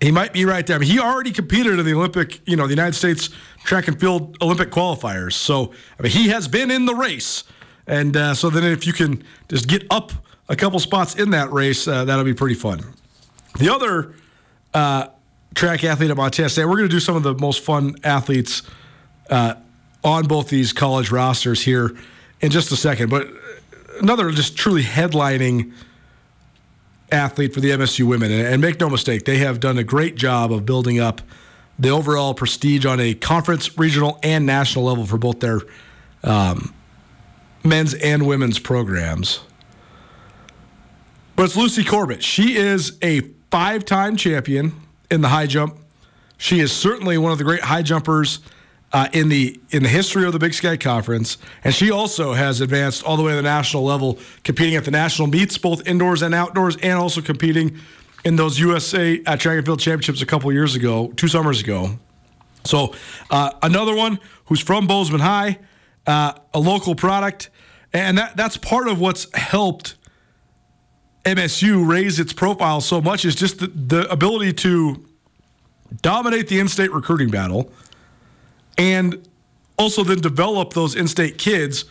[0.00, 0.76] he might be right there.
[0.76, 3.28] I mean, he already competed in the Olympic, you know, the United States
[3.64, 5.34] track and field Olympic qualifiers.
[5.34, 7.44] So, I mean, he has been in the race.
[7.86, 10.12] And uh, so then if you can just get up
[10.48, 12.82] a couple spots in that race, uh, that'll be pretty fun.
[13.58, 14.14] The other
[14.72, 15.08] uh,
[15.54, 18.62] track athlete at Montana State, we're going to do some of the most fun athletes
[19.28, 19.54] uh,
[20.02, 21.94] on both these college rosters here
[22.40, 23.10] in just a second.
[23.10, 23.28] But
[24.00, 25.72] another just truly headlining–
[27.12, 28.30] athlete for the MSU women.
[28.30, 31.20] And make no mistake, they have done a great job of building up
[31.78, 35.60] the overall prestige on a conference, regional, and national level for both their
[36.22, 36.74] um,
[37.64, 39.40] men's and women's programs.
[41.36, 42.22] But it's Lucy Corbett.
[42.22, 43.20] She is a
[43.50, 44.72] five time champion
[45.10, 45.78] in the high jump.
[46.36, 48.40] She is certainly one of the great high jumpers
[48.92, 52.60] uh, in the in the history of the Big Sky Conference, and she also has
[52.60, 56.22] advanced all the way to the national level, competing at the national meets, both indoors
[56.22, 57.78] and outdoors, and also competing
[58.24, 61.98] in those USA uh, Track and Field Championships a couple years ago, two summers ago.
[62.64, 62.94] So
[63.30, 65.58] uh, another one who's from Bozeman High,
[66.06, 67.48] uh, a local product,
[67.92, 69.94] and that that's part of what's helped
[71.24, 75.06] MSU raise its profile so much is just the, the ability to
[76.02, 77.72] dominate the in-state recruiting battle
[78.78, 79.26] and
[79.78, 81.84] also then develop those in-state kids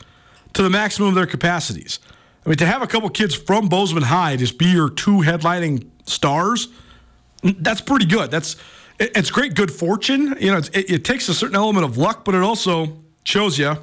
[0.53, 1.99] to the maximum of their capacities.
[2.45, 5.87] I mean, to have a couple kids from Bozeman High just be your two headlining
[6.05, 6.69] stars,
[7.41, 8.31] that's pretty good.
[8.31, 8.55] That's
[8.99, 10.35] it's great good fortune.
[10.39, 13.75] You know, it, it takes a certain element of luck, but it also shows you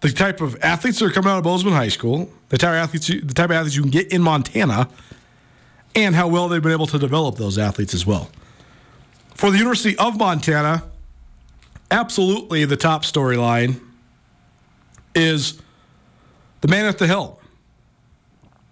[0.00, 2.76] the type of athletes that are coming out of Bozeman High School, the type of
[2.76, 4.88] athletes, the type of athletes you can get in Montana,
[5.94, 8.30] and how well they've been able to develop those athletes as well.
[9.34, 10.82] For the University of Montana,
[11.92, 13.80] absolutely the top storyline
[15.14, 15.60] is
[16.62, 17.36] the man at the helm,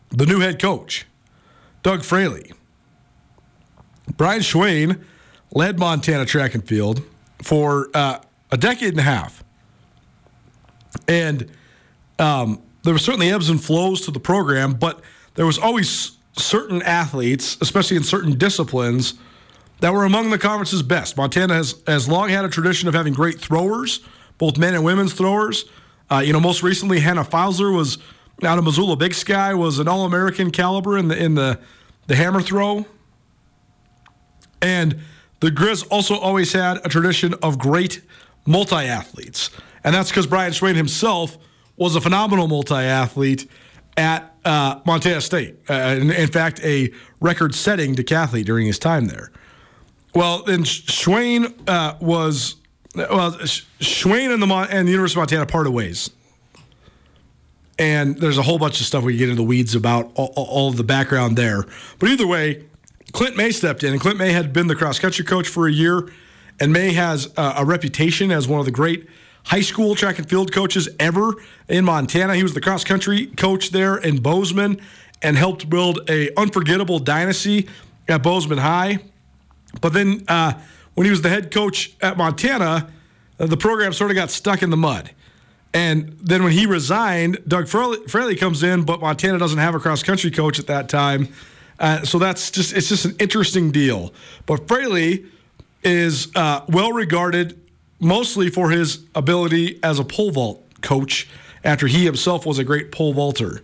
[0.08, 1.06] the new head coach,
[1.82, 2.52] Doug Fraley.
[4.16, 5.04] Brian Schweyen
[5.52, 7.02] led Montana track and field
[7.42, 8.18] for uh,
[8.50, 9.44] a decade and a half.
[11.06, 11.50] And
[12.18, 15.00] um, there were certainly ebbs and flows to the program, but
[15.34, 19.14] there was always certain athletes, especially in certain disciplines,
[19.80, 21.16] that were among the conference's best.
[21.16, 24.00] Montana has, has long had a tradition of having great throwers,
[24.38, 25.64] both men and women's throwers.
[26.10, 27.98] Uh, you know, most recently, Hannah Fausler was
[28.42, 31.58] out of Missoula Big Sky, was an All American caliber in the in the
[32.06, 32.86] the hammer throw.
[34.62, 35.00] And
[35.40, 38.02] the Grizz also always had a tradition of great
[38.46, 39.50] multi athletes,
[39.84, 41.38] and that's because Brian Schweyen himself
[41.76, 43.48] was a phenomenal multi athlete
[43.96, 45.56] at uh, Montana State.
[45.68, 49.30] Uh, in, in, fact, a record setting decathlete during his time there.
[50.14, 52.56] Well, then Schweyen uh, was
[52.94, 56.10] well, Schweyen and the and the University of Montana parted ways.
[57.78, 60.68] And there's a whole bunch of stuff we get into the weeds about all, all
[60.68, 61.64] of the background there.
[61.98, 62.64] But either way,
[63.12, 65.72] Clint May stepped in, and Clint May had been the cross country coach for a
[65.72, 66.10] year,
[66.60, 69.08] and May has a reputation as one of the great
[69.44, 71.34] high school track and field coaches ever
[71.68, 72.34] in Montana.
[72.34, 74.80] He was the cross country coach there in Bozeman
[75.22, 77.68] and helped build a unforgettable dynasty
[78.08, 78.98] at Bozeman High.
[79.80, 80.54] But then uh,
[80.94, 82.90] when he was the head coach at Montana,
[83.38, 85.10] uh, the program sort of got stuck in the mud.
[85.72, 90.02] And then when he resigned, Doug Fraley, comes in, but Montana doesn't have a cross
[90.02, 91.28] country coach at that time.
[91.78, 94.12] Uh, so that's just it's just an interesting deal.
[94.46, 95.26] But Fraley
[95.82, 97.58] is uh, well regarded
[98.00, 101.28] mostly for his ability as a pole vault coach
[101.64, 103.62] after he himself was a great pole vaulter.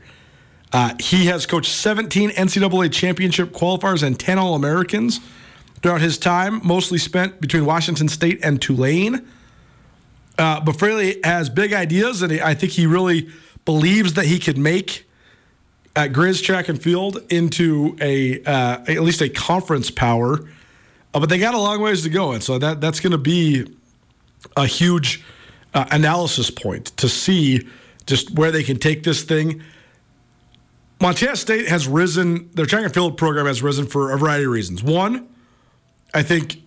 [0.73, 5.21] Uh, he has coached 17 NCAA championship qualifiers and 10 All Americans
[5.83, 9.27] throughout his time, mostly spent between Washington State and Tulane.
[10.39, 13.29] Uh, but Fraley has big ideas, and I think he really
[13.65, 15.07] believes that he could make
[15.95, 20.41] uh, Grizz track and field into a uh, at least a conference power.
[21.15, 23.19] Uh, but they got a long ways to go, and so that that's going to
[23.19, 23.67] be
[24.57, 25.25] a huge
[25.73, 27.67] uh, analysis point to see
[28.07, 29.63] just where they can take this thing.
[31.01, 34.51] Montana State has risen, their track and field program has risen for a variety of
[34.51, 34.83] reasons.
[34.83, 35.29] One,
[36.17, 36.63] I think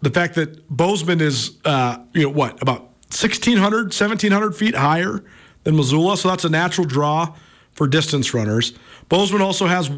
[0.00, 5.24] the fact that Bozeman is, uh, you know, what, about 1,600, 1,700 feet higher
[5.64, 6.16] than Missoula.
[6.16, 7.34] So that's a natural draw
[7.72, 8.72] for distance runners.
[9.08, 9.90] Bozeman also has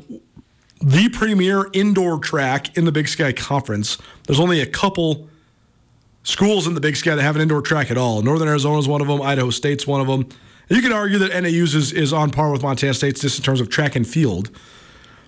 [0.81, 3.99] the premier indoor track in the Big Sky Conference.
[4.27, 5.29] There's only a couple
[6.23, 8.23] schools in the Big Sky that have an indoor track at all.
[8.23, 9.21] Northern Arizona is one of them.
[9.21, 10.27] Idaho State's one of them.
[10.71, 13.61] You could argue that NAU's is, is on par with Montana State's just in terms
[13.61, 14.51] of track and field.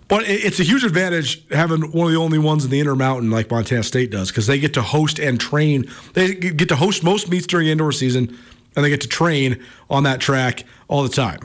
[0.06, 3.50] But it's a huge advantage having one of the only ones in the Intermountain like
[3.50, 5.90] Montana State does because they get to host and train.
[6.12, 8.36] They get to host most meets during indoor season,
[8.76, 11.40] and they get to train on that track all the time.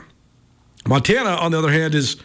[0.86, 2.16] Montana, on the other hand, is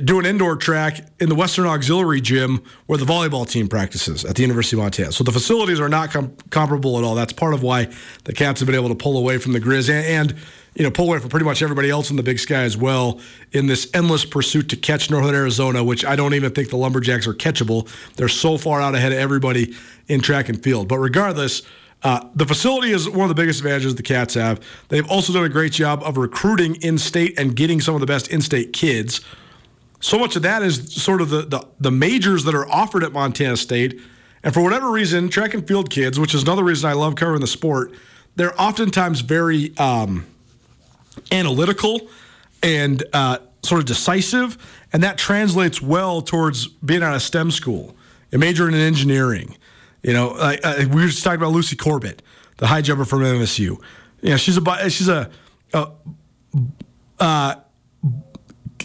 [0.00, 4.36] do an indoor track in the Western Auxiliary Gym where the volleyball team practices at
[4.36, 5.12] the University of Montana.
[5.12, 7.14] So the facilities are not com- comparable at all.
[7.14, 7.88] That's part of why
[8.24, 10.40] the Cats have been able to pull away from the Grizz and, and,
[10.74, 13.20] you know pull away from pretty much everybody else in the Big Sky as well
[13.52, 17.26] in this endless pursuit to catch Northern Arizona, which I don't even think the Lumberjacks
[17.26, 17.88] are catchable.
[18.16, 19.74] They're so far out ahead of everybody
[20.08, 20.88] in track and field.
[20.88, 21.62] But regardless.
[22.04, 24.60] Uh, the facility is one of the biggest advantages the Cats have.
[24.88, 28.08] They've also done a great job of recruiting in state and getting some of the
[28.08, 29.20] best in state kids
[30.02, 33.12] so much of that is sort of the, the, the majors that are offered at
[33.12, 34.00] Montana State.
[34.42, 37.40] And for whatever reason, track and field kids, which is another reason I love covering
[37.40, 37.92] the sport,
[38.34, 40.26] they're oftentimes very um,
[41.30, 42.10] analytical
[42.64, 44.58] and uh, sort of decisive,
[44.92, 47.94] and that translates well towards being at a STEM school,
[48.32, 49.56] a major in engineering.
[50.02, 50.56] You know, uh,
[50.90, 52.22] we were just talking about Lucy Corbett,
[52.56, 53.80] the high jumper from MSU.
[54.20, 55.30] You know, she's a she's a,
[55.72, 55.90] a
[57.20, 57.54] uh,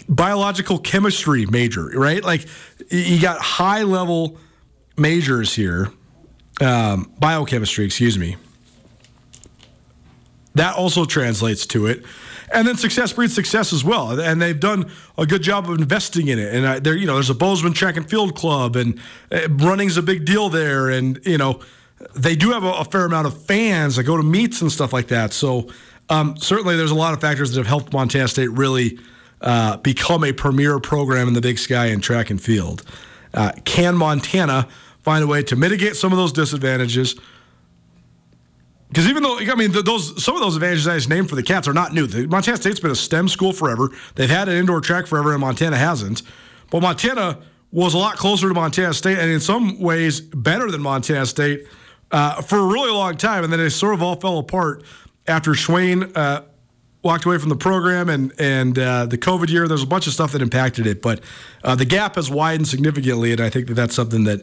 [0.08, 2.22] biological chemistry major, right?
[2.22, 2.46] Like
[2.90, 4.38] you got high level
[4.96, 5.90] majors here,
[6.60, 8.36] um, biochemistry, excuse me.
[10.54, 12.04] That also translates to it.
[12.52, 16.28] And then success breeds success as well, and they've done a good job of investing
[16.28, 16.54] in it.
[16.54, 18.98] And uh, there, you know, there's a Bozeman Track and Field Club, and
[19.30, 20.88] uh, running's a big deal there.
[20.88, 21.60] And you know,
[22.16, 24.94] they do have a, a fair amount of fans that go to meets and stuff
[24.94, 25.34] like that.
[25.34, 25.68] So
[26.08, 28.98] um, certainly, there's a lot of factors that have helped Montana State really
[29.40, 32.82] uh, become a premier program in the Big Sky in track and field.
[33.34, 34.68] Uh, can Montana
[35.00, 37.14] find a way to mitigate some of those disadvantages?
[38.88, 41.42] Because even though I mean those some of those advantages I just named for the
[41.42, 42.06] Cats are not new.
[42.06, 43.90] The, Montana State's been a STEM school forever.
[44.14, 46.22] They've had an indoor track forever, and Montana hasn't.
[46.70, 47.38] But Montana
[47.70, 51.66] was a lot closer to Montana State, and in some ways better than Montana State
[52.10, 53.44] uh, for a really long time.
[53.44, 54.84] And then it sort of all fell apart
[55.26, 56.42] after Schweyen uh,
[57.02, 59.68] walked away from the program and and uh, the COVID year.
[59.68, 61.20] There's a bunch of stuff that impacted it, but
[61.64, 64.42] uh, the gap has widened significantly, and I think that that's something that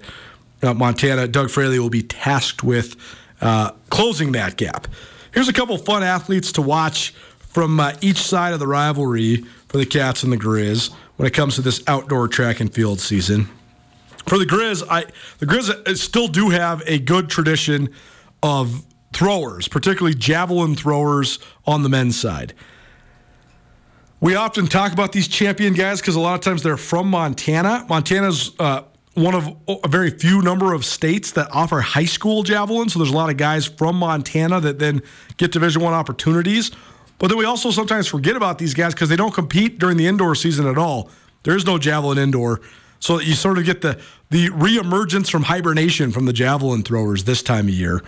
[0.63, 2.95] uh, Montana Doug Fraley will be tasked with
[3.41, 4.87] uh, closing that gap.
[5.33, 9.37] Here's a couple fun athletes to watch from uh, each side of the rivalry
[9.67, 12.99] for the Cats and the Grizz when it comes to this outdoor track and field
[12.99, 13.49] season.
[14.27, 15.05] For the Grizz, I
[15.37, 17.89] the Grizz still do have a good tradition
[18.41, 18.83] of
[19.15, 22.53] throwers, particularly javelin throwers on the men's side.
[24.19, 27.85] We often talk about these champion guys because a lot of times they're from Montana.
[27.87, 32.89] Montana's uh, one of a very few number of states that offer high school javelin.
[32.89, 35.01] So there's a lot of guys from Montana that then
[35.37, 36.71] get Division One opportunities.
[37.17, 40.07] But then we also sometimes forget about these guys because they don't compete during the
[40.07, 41.09] indoor season at all.
[41.43, 42.59] There is no javelin indoor.
[42.99, 44.01] So you sort of get the
[44.31, 48.01] the reemergence from hibernation from the javelin throwers this time of year.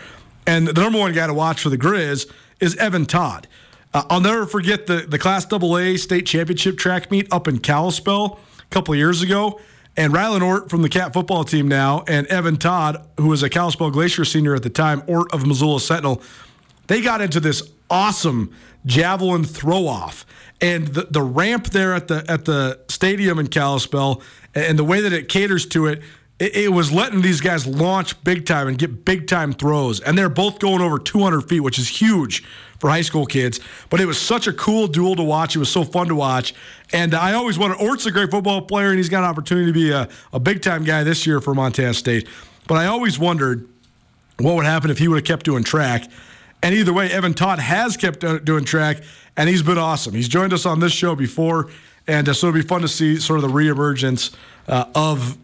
[0.48, 3.48] And the number one guy to watch for the Grizz is Evan Todd.
[3.94, 8.40] Uh, I'll never forget the the Class AA state championship track meet up in Kalispell
[8.60, 9.60] a couple of years ago.
[9.96, 13.50] And Rylan Ortt from the Cat football team now, and Evan Todd, who was a
[13.50, 16.22] Kalispell Glacier senior at the time, Ortt of Missoula Sentinel,
[16.86, 18.54] they got into this awesome
[18.86, 20.24] javelin throw off.
[20.62, 24.22] And the, the ramp there at the at the stadium in Kalispell
[24.54, 26.02] and the way that it caters to it,
[26.40, 30.00] it, it, was letting these guys launch big time and get big time throws.
[30.00, 32.44] And they're both going over 200 feet, which is huge
[32.80, 33.60] for high school kids.
[33.90, 35.56] But it was such a cool duel to watch.
[35.56, 36.54] It was so fun to watch.
[36.94, 39.74] And I always wanted, Ortt's a great football player, and he's got an opportunity to
[39.74, 42.28] be a, a big time guy this year for Montana State.
[42.68, 43.68] But I always wondered
[44.40, 46.10] what would happen if he would have kept doing track.
[46.62, 48.98] And either way, Evan Todd has kept doing track,
[49.36, 50.14] and he's been awesome.
[50.14, 51.70] He's joined us on this show before,
[52.08, 54.36] and uh, so it'll be fun to see sort of the reemergence
[54.68, 55.38] uh, of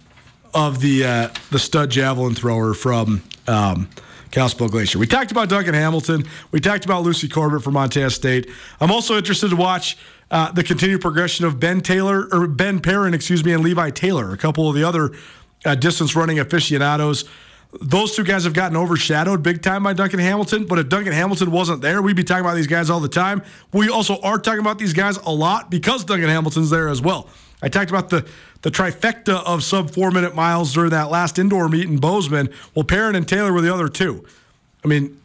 [0.53, 3.89] of the uh, the stud javelin thrower from um,
[4.31, 4.99] Kalispell Glacier.
[4.99, 6.25] We talked about Duncan Hamilton.
[6.51, 8.49] We talked about Lucy Corbett from Montana State.
[8.79, 9.97] I'm also interested to watch
[10.31, 14.31] uh, the continued progression of Ben Taylor or Ben Perrin, excuse me, and Levi Taylor,
[14.31, 15.11] a couple of the other
[15.65, 17.25] uh, distance running aficionados
[17.81, 20.65] those two guys have gotten overshadowed big time by Duncan Hamilton.
[20.65, 23.41] But if Duncan Hamilton wasn't there, we'd be talking about these guys all the time.
[23.71, 27.27] We also are talking about these guys a lot because Duncan Hamilton's there as well.
[27.63, 28.27] I talked about the
[28.61, 32.49] the trifecta of sub four minute miles during that last indoor meet in Bozeman.
[32.75, 34.25] Well, Perrin and Taylor were the other two.
[34.83, 35.19] I mean,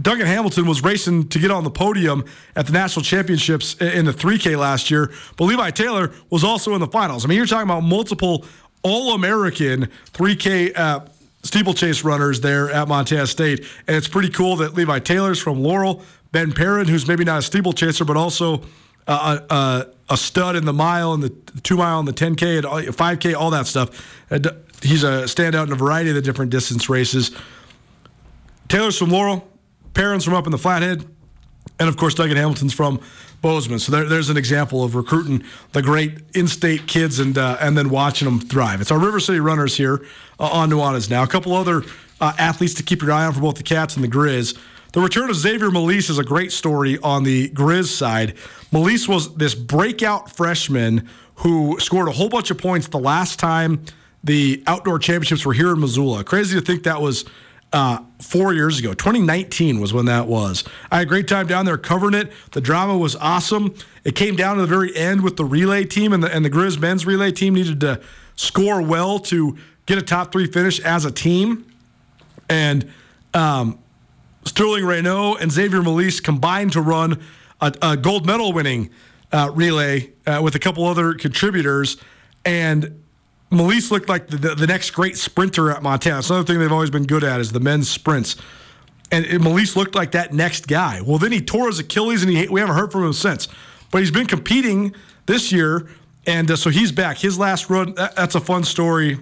[0.00, 4.12] Duncan Hamilton was racing to get on the podium at the national championships in the
[4.12, 7.24] 3K last year, but Levi Taylor was also in the finals.
[7.24, 8.44] I mean, you're talking about multiple
[8.82, 11.00] all American 3K uh,
[11.42, 13.64] steeplechase runners there at Montana State.
[13.86, 17.42] And it's pretty cool that Levi Taylor's from Laurel, Ben Perrin, who's maybe not a
[17.42, 18.62] steeplechaser, but also
[19.08, 21.30] uh, a, uh, a, stud in the mile and the
[21.62, 24.24] two mile and the 10K and 5K, all that stuff.
[24.30, 24.46] And
[24.82, 27.36] he's a standout in a variety of the different distance races.
[28.68, 29.48] Taylor's from Laurel,
[29.94, 31.04] Perrin's from up in the Flathead,
[31.80, 33.00] and of course, Duncan Hamilton's from
[33.40, 33.78] Bozeman.
[33.78, 37.88] So there, there's an example of recruiting the great in-state kids and uh, and then
[37.88, 38.80] watching them thrive.
[38.80, 40.04] It's our River City Runners here
[40.40, 41.22] uh, on Nuanez now.
[41.22, 41.82] A couple other
[42.20, 44.58] uh, athletes to keep your eye on for both the Cats and the Grizz.
[44.92, 48.34] The return of Xavier Malise is a great story on the Grizz side.
[48.72, 53.84] Malise was this breakout freshman who scored a whole bunch of points the last time
[54.24, 56.24] the outdoor championships were here in Missoula.
[56.24, 57.24] Crazy to think that was
[57.72, 58.94] uh, four years ago.
[58.94, 60.64] 2019 was when that was.
[60.90, 62.32] I had a great time down there covering it.
[62.52, 63.74] The drama was awesome.
[64.04, 66.50] It came down to the very end with the relay team, and the, and the
[66.50, 68.00] Grizz men's relay team needed to
[68.36, 71.66] score well to get a top three finish as a team.
[72.48, 72.90] And
[73.34, 73.78] um,
[74.44, 77.22] Sterling Reynaud and Xavier Malise combined to run
[77.60, 78.90] a, a gold medal winning
[79.32, 81.96] uh, relay uh, with a couple other contributors.
[82.44, 83.02] And
[83.50, 86.16] Malise looked like the, the, next great sprinter at Montana.
[86.16, 88.36] Another thing they've always been good at is the men's sprints.
[89.10, 91.00] And Malise looked like that next guy.
[91.00, 93.48] Well, then he tore his Achilles, and he, we haven't heard from him since.
[93.90, 95.88] But he's been competing this year,
[96.26, 97.18] and uh, so he's back.
[97.18, 99.18] His last run, that, that's a fun story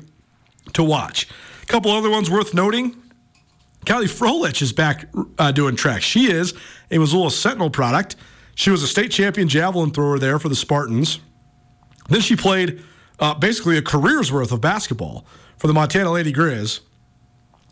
[0.72, 1.28] to watch.
[1.62, 3.00] A couple other ones worth noting.
[3.86, 5.08] Kylie Frohlich is back
[5.38, 6.02] uh, doing track.
[6.02, 6.52] She is
[6.90, 8.16] a Missoula Sentinel product.
[8.54, 11.20] She was a state champion javelin thrower there for the Spartans.
[12.08, 12.82] Then she played–
[13.18, 15.26] uh, basically a career's worth of basketball
[15.58, 16.80] for the Montana Lady Grizz.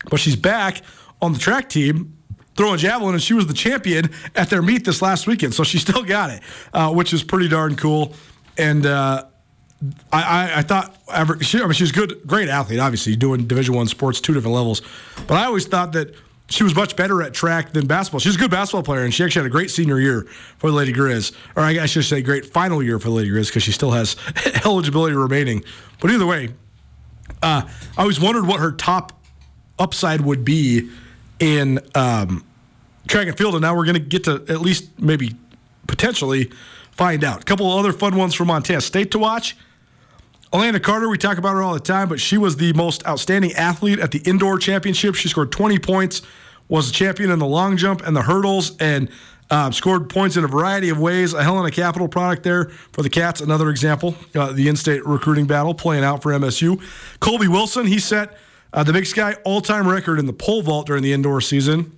[0.09, 0.81] But she's back
[1.21, 2.17] on the track team
[2.55, 5.53] throwing javelin, and she was the champion at their meet this last weekend.
[5.53, 6.41] So she still got it,
[6.73, 8.13] uh, which is pretty darn cool.
[8.57, 9.25] And uh,
[10.11, 10.95] I, I, I, thought
[11.41, 12.79] she, I mean, she's a good, great athlete.
[12.79, 14.81] Obviously, doing Division One sports, two different levels.
[15.27, 16.15] But I always thought that
[16.47, 18.19] she was much better at track than basketball.
[18.19, 20.23] She's a good basketball player, and she actually had a great senior year
[20.57, 21.35] for the Lady Grizz.
[21.55, 24.15] Or I should say, great final year for the Lady Grizz because she still has
[24.65, 25.63] eligibility remaining.
[25.99, 26.49] But either way,
[27.41, 27.63] uh,
[27.97, 29.19] I always wondered what her top
[29.79, 30.89] upside would be
[31.39, 32.45] in um,
[33.07, 35.35] track and field, and now we're going to get to at least maybe
[35.87, 36.51] potentially
[36.95, 37.41] find out.
[37.41, 39.55] A couple other fun ones from Montana State to watch.
[40.53, 43.51] Alana Carter, we talk about her all the time, but she was the most outstanding
[43.53, 45.15] athlete at the indoor championship.
[45.15, 46.21] She scored 20 points,
[46.69, 49.09] was a champion in the long jump and the hurdles, and
[49.51, 51.33] um, scored points in a variety of ways.
[51.33, 54.15] A Helena Capital product there for the Cats, another example.
[54.33, 56.81] Uh, the in state recruiting battle playing out for MSU.
[57.19, 58.37] Colby Wilson, he set
[58.73, 61.91] Uh, the Big Sky all time record in the pole vault during the indoor season.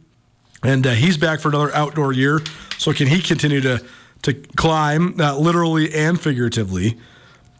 [0.64, 2.42] And uh, he's back for another outdoor year.
[2.78, 3.84] So can he continue to,
[4.28, 6.98] to climb, uh, literally and figuratively?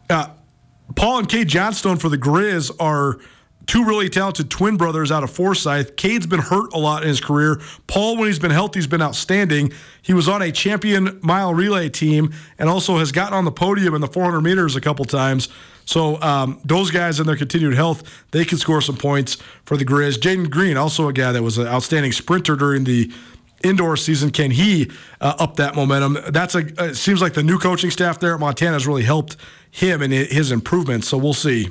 [0.08, 0.30] Uh,
[0.94, 3.18] Paul and Cade Johnstone for the Grizz are
[3.66, 5.96] two really talented twin brothers out of Forsyth.
[5.96, 7.60] Cade's been hurt a lot in his career.
[7.86, 9.72] Paul, when he's been healthy, has been outstanding.
[10.00, 13.94] He was on a champion mile relay team and also has gotten on the podium
[13.94, 15.48] in the 400 meters a couple times.
[15.84, 19.84] So um, those guys in their continued health, they can score some points for the
[19.84, 20.18] Grizz.
[20.18, 23.12] Jaden Green, also a guy that was an outstanding sprinter during the
[23.64, 24.30] indoor season.
[24.30, 24.90] Can he
[25.20, 26.18] uh, up that momentum?
[26.28, 26.58] That's a.
[26.58, 29.36] It seems like the new coaching staff there at Montana has really helped
[29.70, 31.08] him and his improvements.
[31.08, 31.68] So we'll see.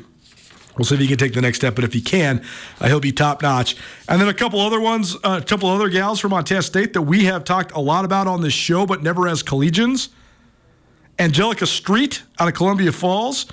[0.78, 2.46] We'll see if he can take the next step, but if he can,
[2.80, 3.76] uh, he'll be top notch.
[4.08, 7.02] And then a couple other ones, uh, a couple other gals from Montana State that
[7.02, 10.10] we have talked a lot about on this show, but never as collegians.
[11.18, 13.48] Angelica Street out of Columbia Falls,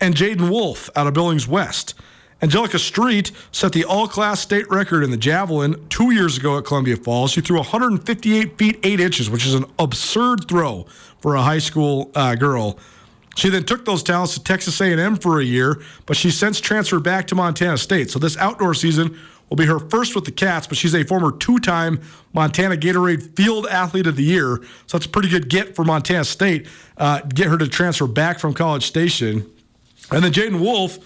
[0.00, 1.94] and Jaden Wolf out of Billings West.
[2.42, 6.64] Angelica Street set the all class state record in the javelin two years ago at
[6.64, 7.32] Columbia Falls.
[7.32, 10.86] She threw 158 feet 8 inches, which is an absurd throw
[11.20, 12.78] for a high school uh, girl.
[13.36, 17.02] She then took those talents to Texas A&M for a year, but she's since transferred
[17.02, 18.10] back to Montana State.
[18.10, 19.18] So this outdoor season
[19.48, 22.00] will be her first with the Cats, but she's a former two-time
[22.32, 24.60] Montana Gatorade Field Athlete of the Year.
[24.86, 26.66] So that's a pretty good get for Montana State.
[26.96, 29.50] Uh, get her to transfer back from College Station.
[30.10, 30.98] And then Jaden Wolf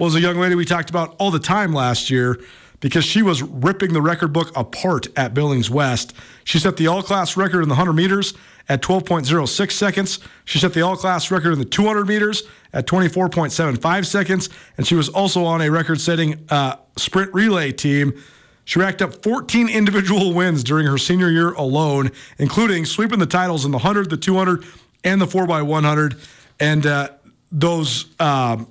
[0.00, 2.40] was a young lady we talked about all the time last year
[2.80, 6.14] because she was ripping the record book apart at Billings West.
[6.42, 8.32] She set the all class record in the 100 meters
[8.68, 10.18] at 12.06 seconds.
[10.46, 14.48] She set the all class record in the 200 meters at 24.75 seconds.
[14.78, 18.18] And she was also on a record setting uh, sprint relay team.
[18.64, 23.66] She racked up 14 individual wins during her senior year alone, including sweeping the titles
[23.66, 24.64] in the 100, the 200,
[25.04, 26.18] and the 4x100.
[26.58, 27.10] And uh,
[27.52, 28.66] those, um,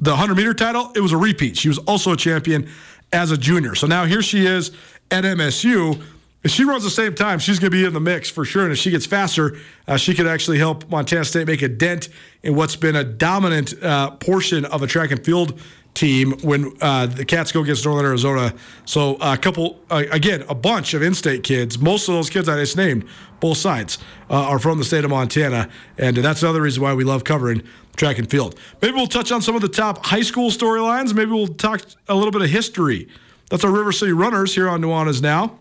[0.00, 1.56] the 100 meter title, it was a repeat.
[1.56, 2.68] She was also a champion
[3.12, 3.74] as a junior.
[3.74, 4.72] So now here she is
[5.10, 6.02] at MSU.
[6.42, 8.64] If she runs the same time, she's going to be in the mix for sure.
[8.64, 9.56] And if she gets faster,
[9.88, 12.10] uh, she could actually help Montana State make a dent
[12.42, 15.58] in what's been a dominant uh, portion of a track and field
[15.94, 18.52] team when uh, the Cats go against Northern Arizona.
[18.84, 21.78] So a couple, uh, again, a bunch of in-state kids.
[21.78, 23.06] Most of those kids I just named,
[23.44, 23.98] both sides,
[24.30, 25.68] uh, are from the state of Montana,
[25.98, 27.62] and that's another reason why we love covering
[27.94, 28.58] track and field.
[28.80, 31.12] Maybe we'll touch on some of the top high school storylines.
[31.12, 33.06] Maybe we'll talk a little bit of history.
[33.50, 35.58] That's our River City Runners here on Nuanez Now.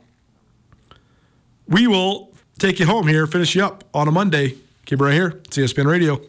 [1.67, 4.55] We will take you home here, finish you up on a Monday.
[4.85, 5.41] Keep it right here.
[5.43, 6.21] It's ESPN Radio.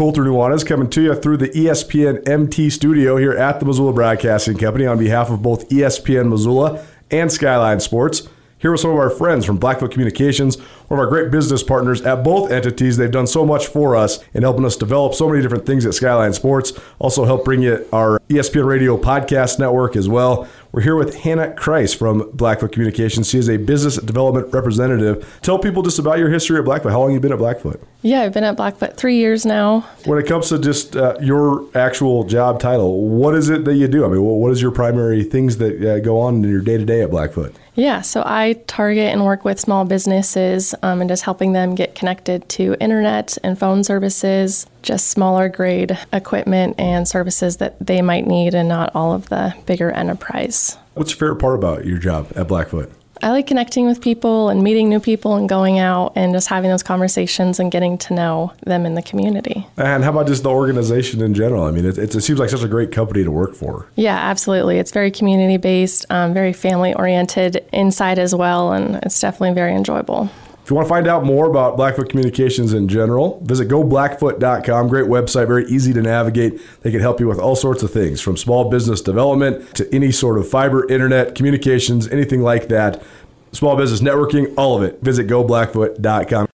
[0.00, 4.56] Colter Nuanez coming to you through the ESPN MT studio here at the Missoula Broadcasting
[4.56, 8.26] Company on behalf of both ESPN Missoula and Skyline Sports.
[8.56, 12.00] Here with some of our friends from Blackfoot Communications, one of our great business partners
[12.00, 12.96] at both entities.
[12.96, 15.92] They've done so much for us in helping us develop so many different things at
[15.92, 16.72] Skyline Sports.
[16.98, 20.48] Also, help bring you our ESPN Radio podcast network as well.
[20.72, 23.28] We're here with Hannah Kreis from Blackfoot Communications.
[23.28, 25.40] She is a business development representative.
[25.42, 26.92] Tell people just about your history at Blackfoot.
[26.92, 27.82] How long have you been at Blackfoot?
[28.02, 29.80] Yeah, I've been at Blackfoot three years now.
[30.04, 33.88] When it comes to just uh, your actual job title, what is it that you
[33.88, 34.04] do?
[34.04, 36.84] I mean, what is your primary things that uh, go on in your day to
[36.84, 37.52] day at Blackfoot?
[37.80, 41.94] Yeah, so I target and work with small businesses um, and just helping them get
[41.94, 48.26] connected to internet and phone services, just smaller grade equipment and services that they might
[48.26, 50.76] need, and not all of the bigger enterprise.
[50.92, 52.92] What's your favorite part about your job at Blackfoot?
[53.22, 56.70] I like connecting with people and meeting new people and going out and just having
[56.70, 59.66] those conversations and getting to know them in the community.
[59.76, 61.64] And how about just the organization in general?
[61.64, 63.86] I mean, it, it seems like such a great company to work for.
[63.94, 64.78] Yeah, absolutely.
[64.78, 69.74] It's very community based, um, very family oriented inside as well, and it's definitely very
[69.74, 70.30] enjoyable.
[70.70, 74.86] If you want to find out more about Blackfoot Communications in general, visit goblackfoot.com.
[74.86, 76.60] Great website, very easy to navigate.
[76.82, 80.12] They can help you with all sorts of things from small business development to any
[80.12, 83.02] sort of fiber, internet, communications, anything like that.
[83.50, 85.02] Small business networking, all of it.
[85.02, 86.46] Visit goblackfoot.com.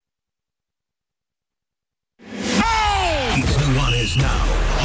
[2.21, 4.43] It's Nuanez now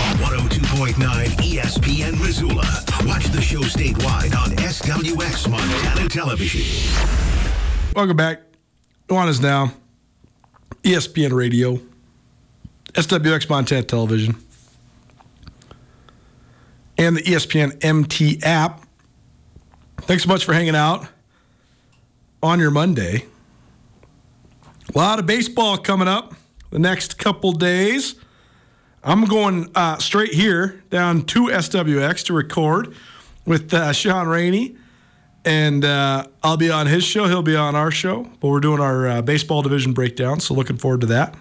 [0.10, 0.96] on 102.9
[1.38, 2.66] ESPN Missoula.
[3.06, 6.92] Watch the show statewide on SWX Montana Television.
[7.96, 8.49] Welcome back.
[9.10, 9.74] Nuanez now.
[10.84, 11.80] ESPN Radio.
[12.94, 14.36] SWX Montana Television.
[16.98, 18.84] And the ESPN MT app.
[20.02, 21.08] Thanks so much for hanging out
[22.44, 23.26] on your Monday.
[24.94, 26.36] A lot of baseball coming up
[26.70, 28.16] the next couple days.
[29.04, 32.94] I'm going uh, straight here down to SWX to record
[33.46, 34.76] with uh, Sean Rainey.
[35.46, 37.28] And uh, I'll be on his show.
[37.28, 38.24] He'll be on our show.
[38.40, 40.40] But we're doing our uh, baseball division breakdown.
[40.40, 41.36] So looking forward to that.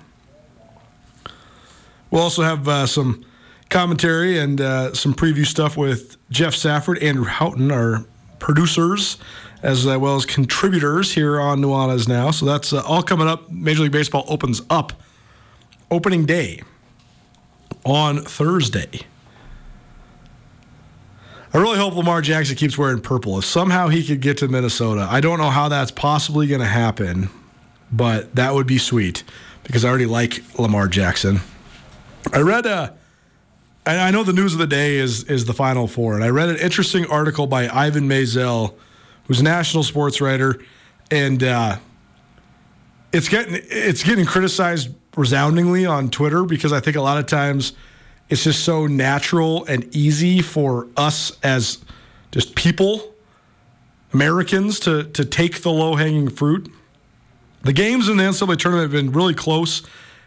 [2.10, 3.24] We'll also have uh, some
[3.68, 8.04] commentary and uh, some preview stuff with Jeff Safford, Andrew Houghton, our
[8.38, 9.18] producers,
[9.62, 12.30] as uh, well as contributors here on Nuanez Now.
[12.30, 13.50] So that's uh, all coming up.
[13.50, 14.92] Major League Baseball opens up
[15.90, 16.62] opening day
[17.84, 18.88] on Thursday.
[21.52, 23.38] I really hope Lamar Jackson keeps wearing purple.
[23.38, 26.66] If somehow he could get to Minnesota, I don't know how that's possibly going to
[26.66, 27.30] happen,
[27.90, 29.24] but that would be sweet
[29.64, 31.40] because I already like Lamar Jackson.
[32.34, 32.94] I read a,
[33.86, 36.28] and I know the news of the day is is the Final Four, and I
[36.28, 38.74] read an interesting article by Ivan Maisel,
[39.26, 40.60] who's a national sports writer,
[41.10, 41.78] and uh,
[43.12, 47.72] it's getting it's getting criticized resoundingly on Twitter because I think a lot of times
[48.28, 51.78] it's just so natural and easy for us as
[52.30, 53.14] just people,
[54.12, 56.70] Americans, to to take the low hanging fruit.
[57.62, 59.82] The games in the NCAA tournament have been really close.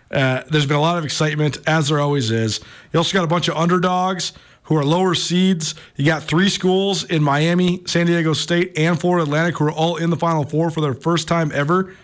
[0.10, 2.60] Uh, there's been a lot of excitement, as there always is.
[2.92, 4.34] You also got a bunch of underdogs
[4.64, 5.76] who are lower seeds.
[5.96, 9.96] You got three schools in Miami, San Diego State, and Florida Atlantic who are all
[9.96, 11.96] in the Final Four for their first time ever.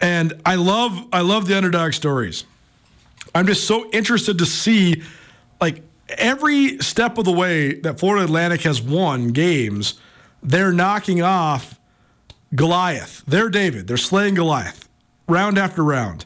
[0.00, 2.44] And I love I love the underdog stories.
[3.34, 5.02] I'm just so interested to see
[5.60, 9.94] like every step of the way that Florida Atlantic has won games,
[10.42, 11.78] they're knocking off
[12.54, 13.22] Goliath.
[13.26, 13.86] They're David.
[13.86, 14.88] They're slaying Goliath
[15.28, 16.24] round after round.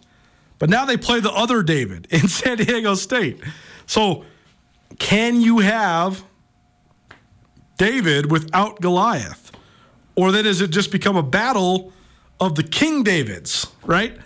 [0.59, 3.41] But now they play the other David in San Diego State.
[3.87, 4.25] So
[4.99, 6.25] can you have
[7.79, 9.53] David without Goliath?
[10.17, 11.93] Or then does it just become a battle
[12.41, 14.17] of the King Davids, right?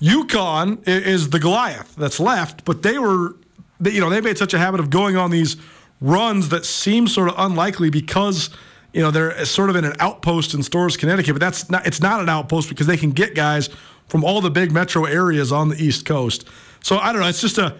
[0.00, 3.36] UConn is the Goliath that's left, but they were,
[3.80, 5.56] they, you know, they made such a habit of going on these
[6.00, 8.50] runs that seem sort of unlikely because,
[8.92, 11.34] you know, they're sort of in an outpost in Storrs, Connecticut.
[11.34, 13.70] But that's not, it's not an outpost because they can get guys
[14.08, 16.46] from all the big metro areas on the East Coast.
[16.82, 17.28] So I don't know.
[17.28, 17.74] It's just a,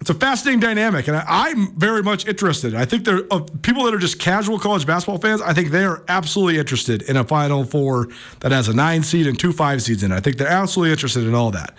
[0.00, 2.74] it's a fascinating dynamic, and I, am very much interested.
[2.74, 5.40] I think there are people that are just casual college basketball fans.
[5.40, 8.08] I think they are absolutely interested in a Final Four
[8.40, 10.16] that has a nine seed and two five seeds in it.
[10.16, 11.78] I think they're absolutely interested in all that.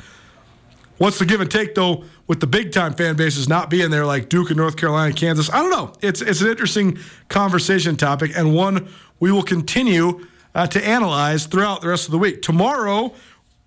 [0.98, 4.06] What's the give and take though with the big time fan bases not being there
[4.06, 5.50] like Duke and North Carolina, Kansas?
[5.52, 5.94] I don't know.
[6.02, 6.98] It's it's an interesting
[7.30, 8.88] conversation topic and one
[9.20, 12.42] we will continue uh, to analyze throughout the rest of the week.
[12.42, 13.14] Tomorrow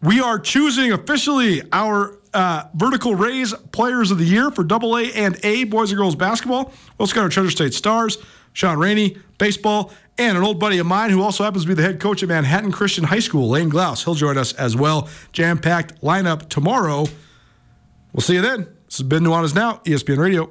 [0.03, 5.13] we are choosing officially our uh, vertical raise players of the year for Double A
[5.13, 6.67] and A boys and girls basketball.
[6.67, 8.19] We also got our Treasure State Stars,
[8.53, 11.83] Sean Rainey, baseball, and an old buddy of mine who also happens to be the
[11.83, 14.05] head coach at Manhattan Christian High School, Lane Glaus.
[14.05, 15.09] He'll join us as well.
[15.33, 17.07] Jam packed lineup tomorrow.
[18.13, 18.65] We'll see you then.
[18.87, 20.51] This has been Nuanez Now, ESPN Radio.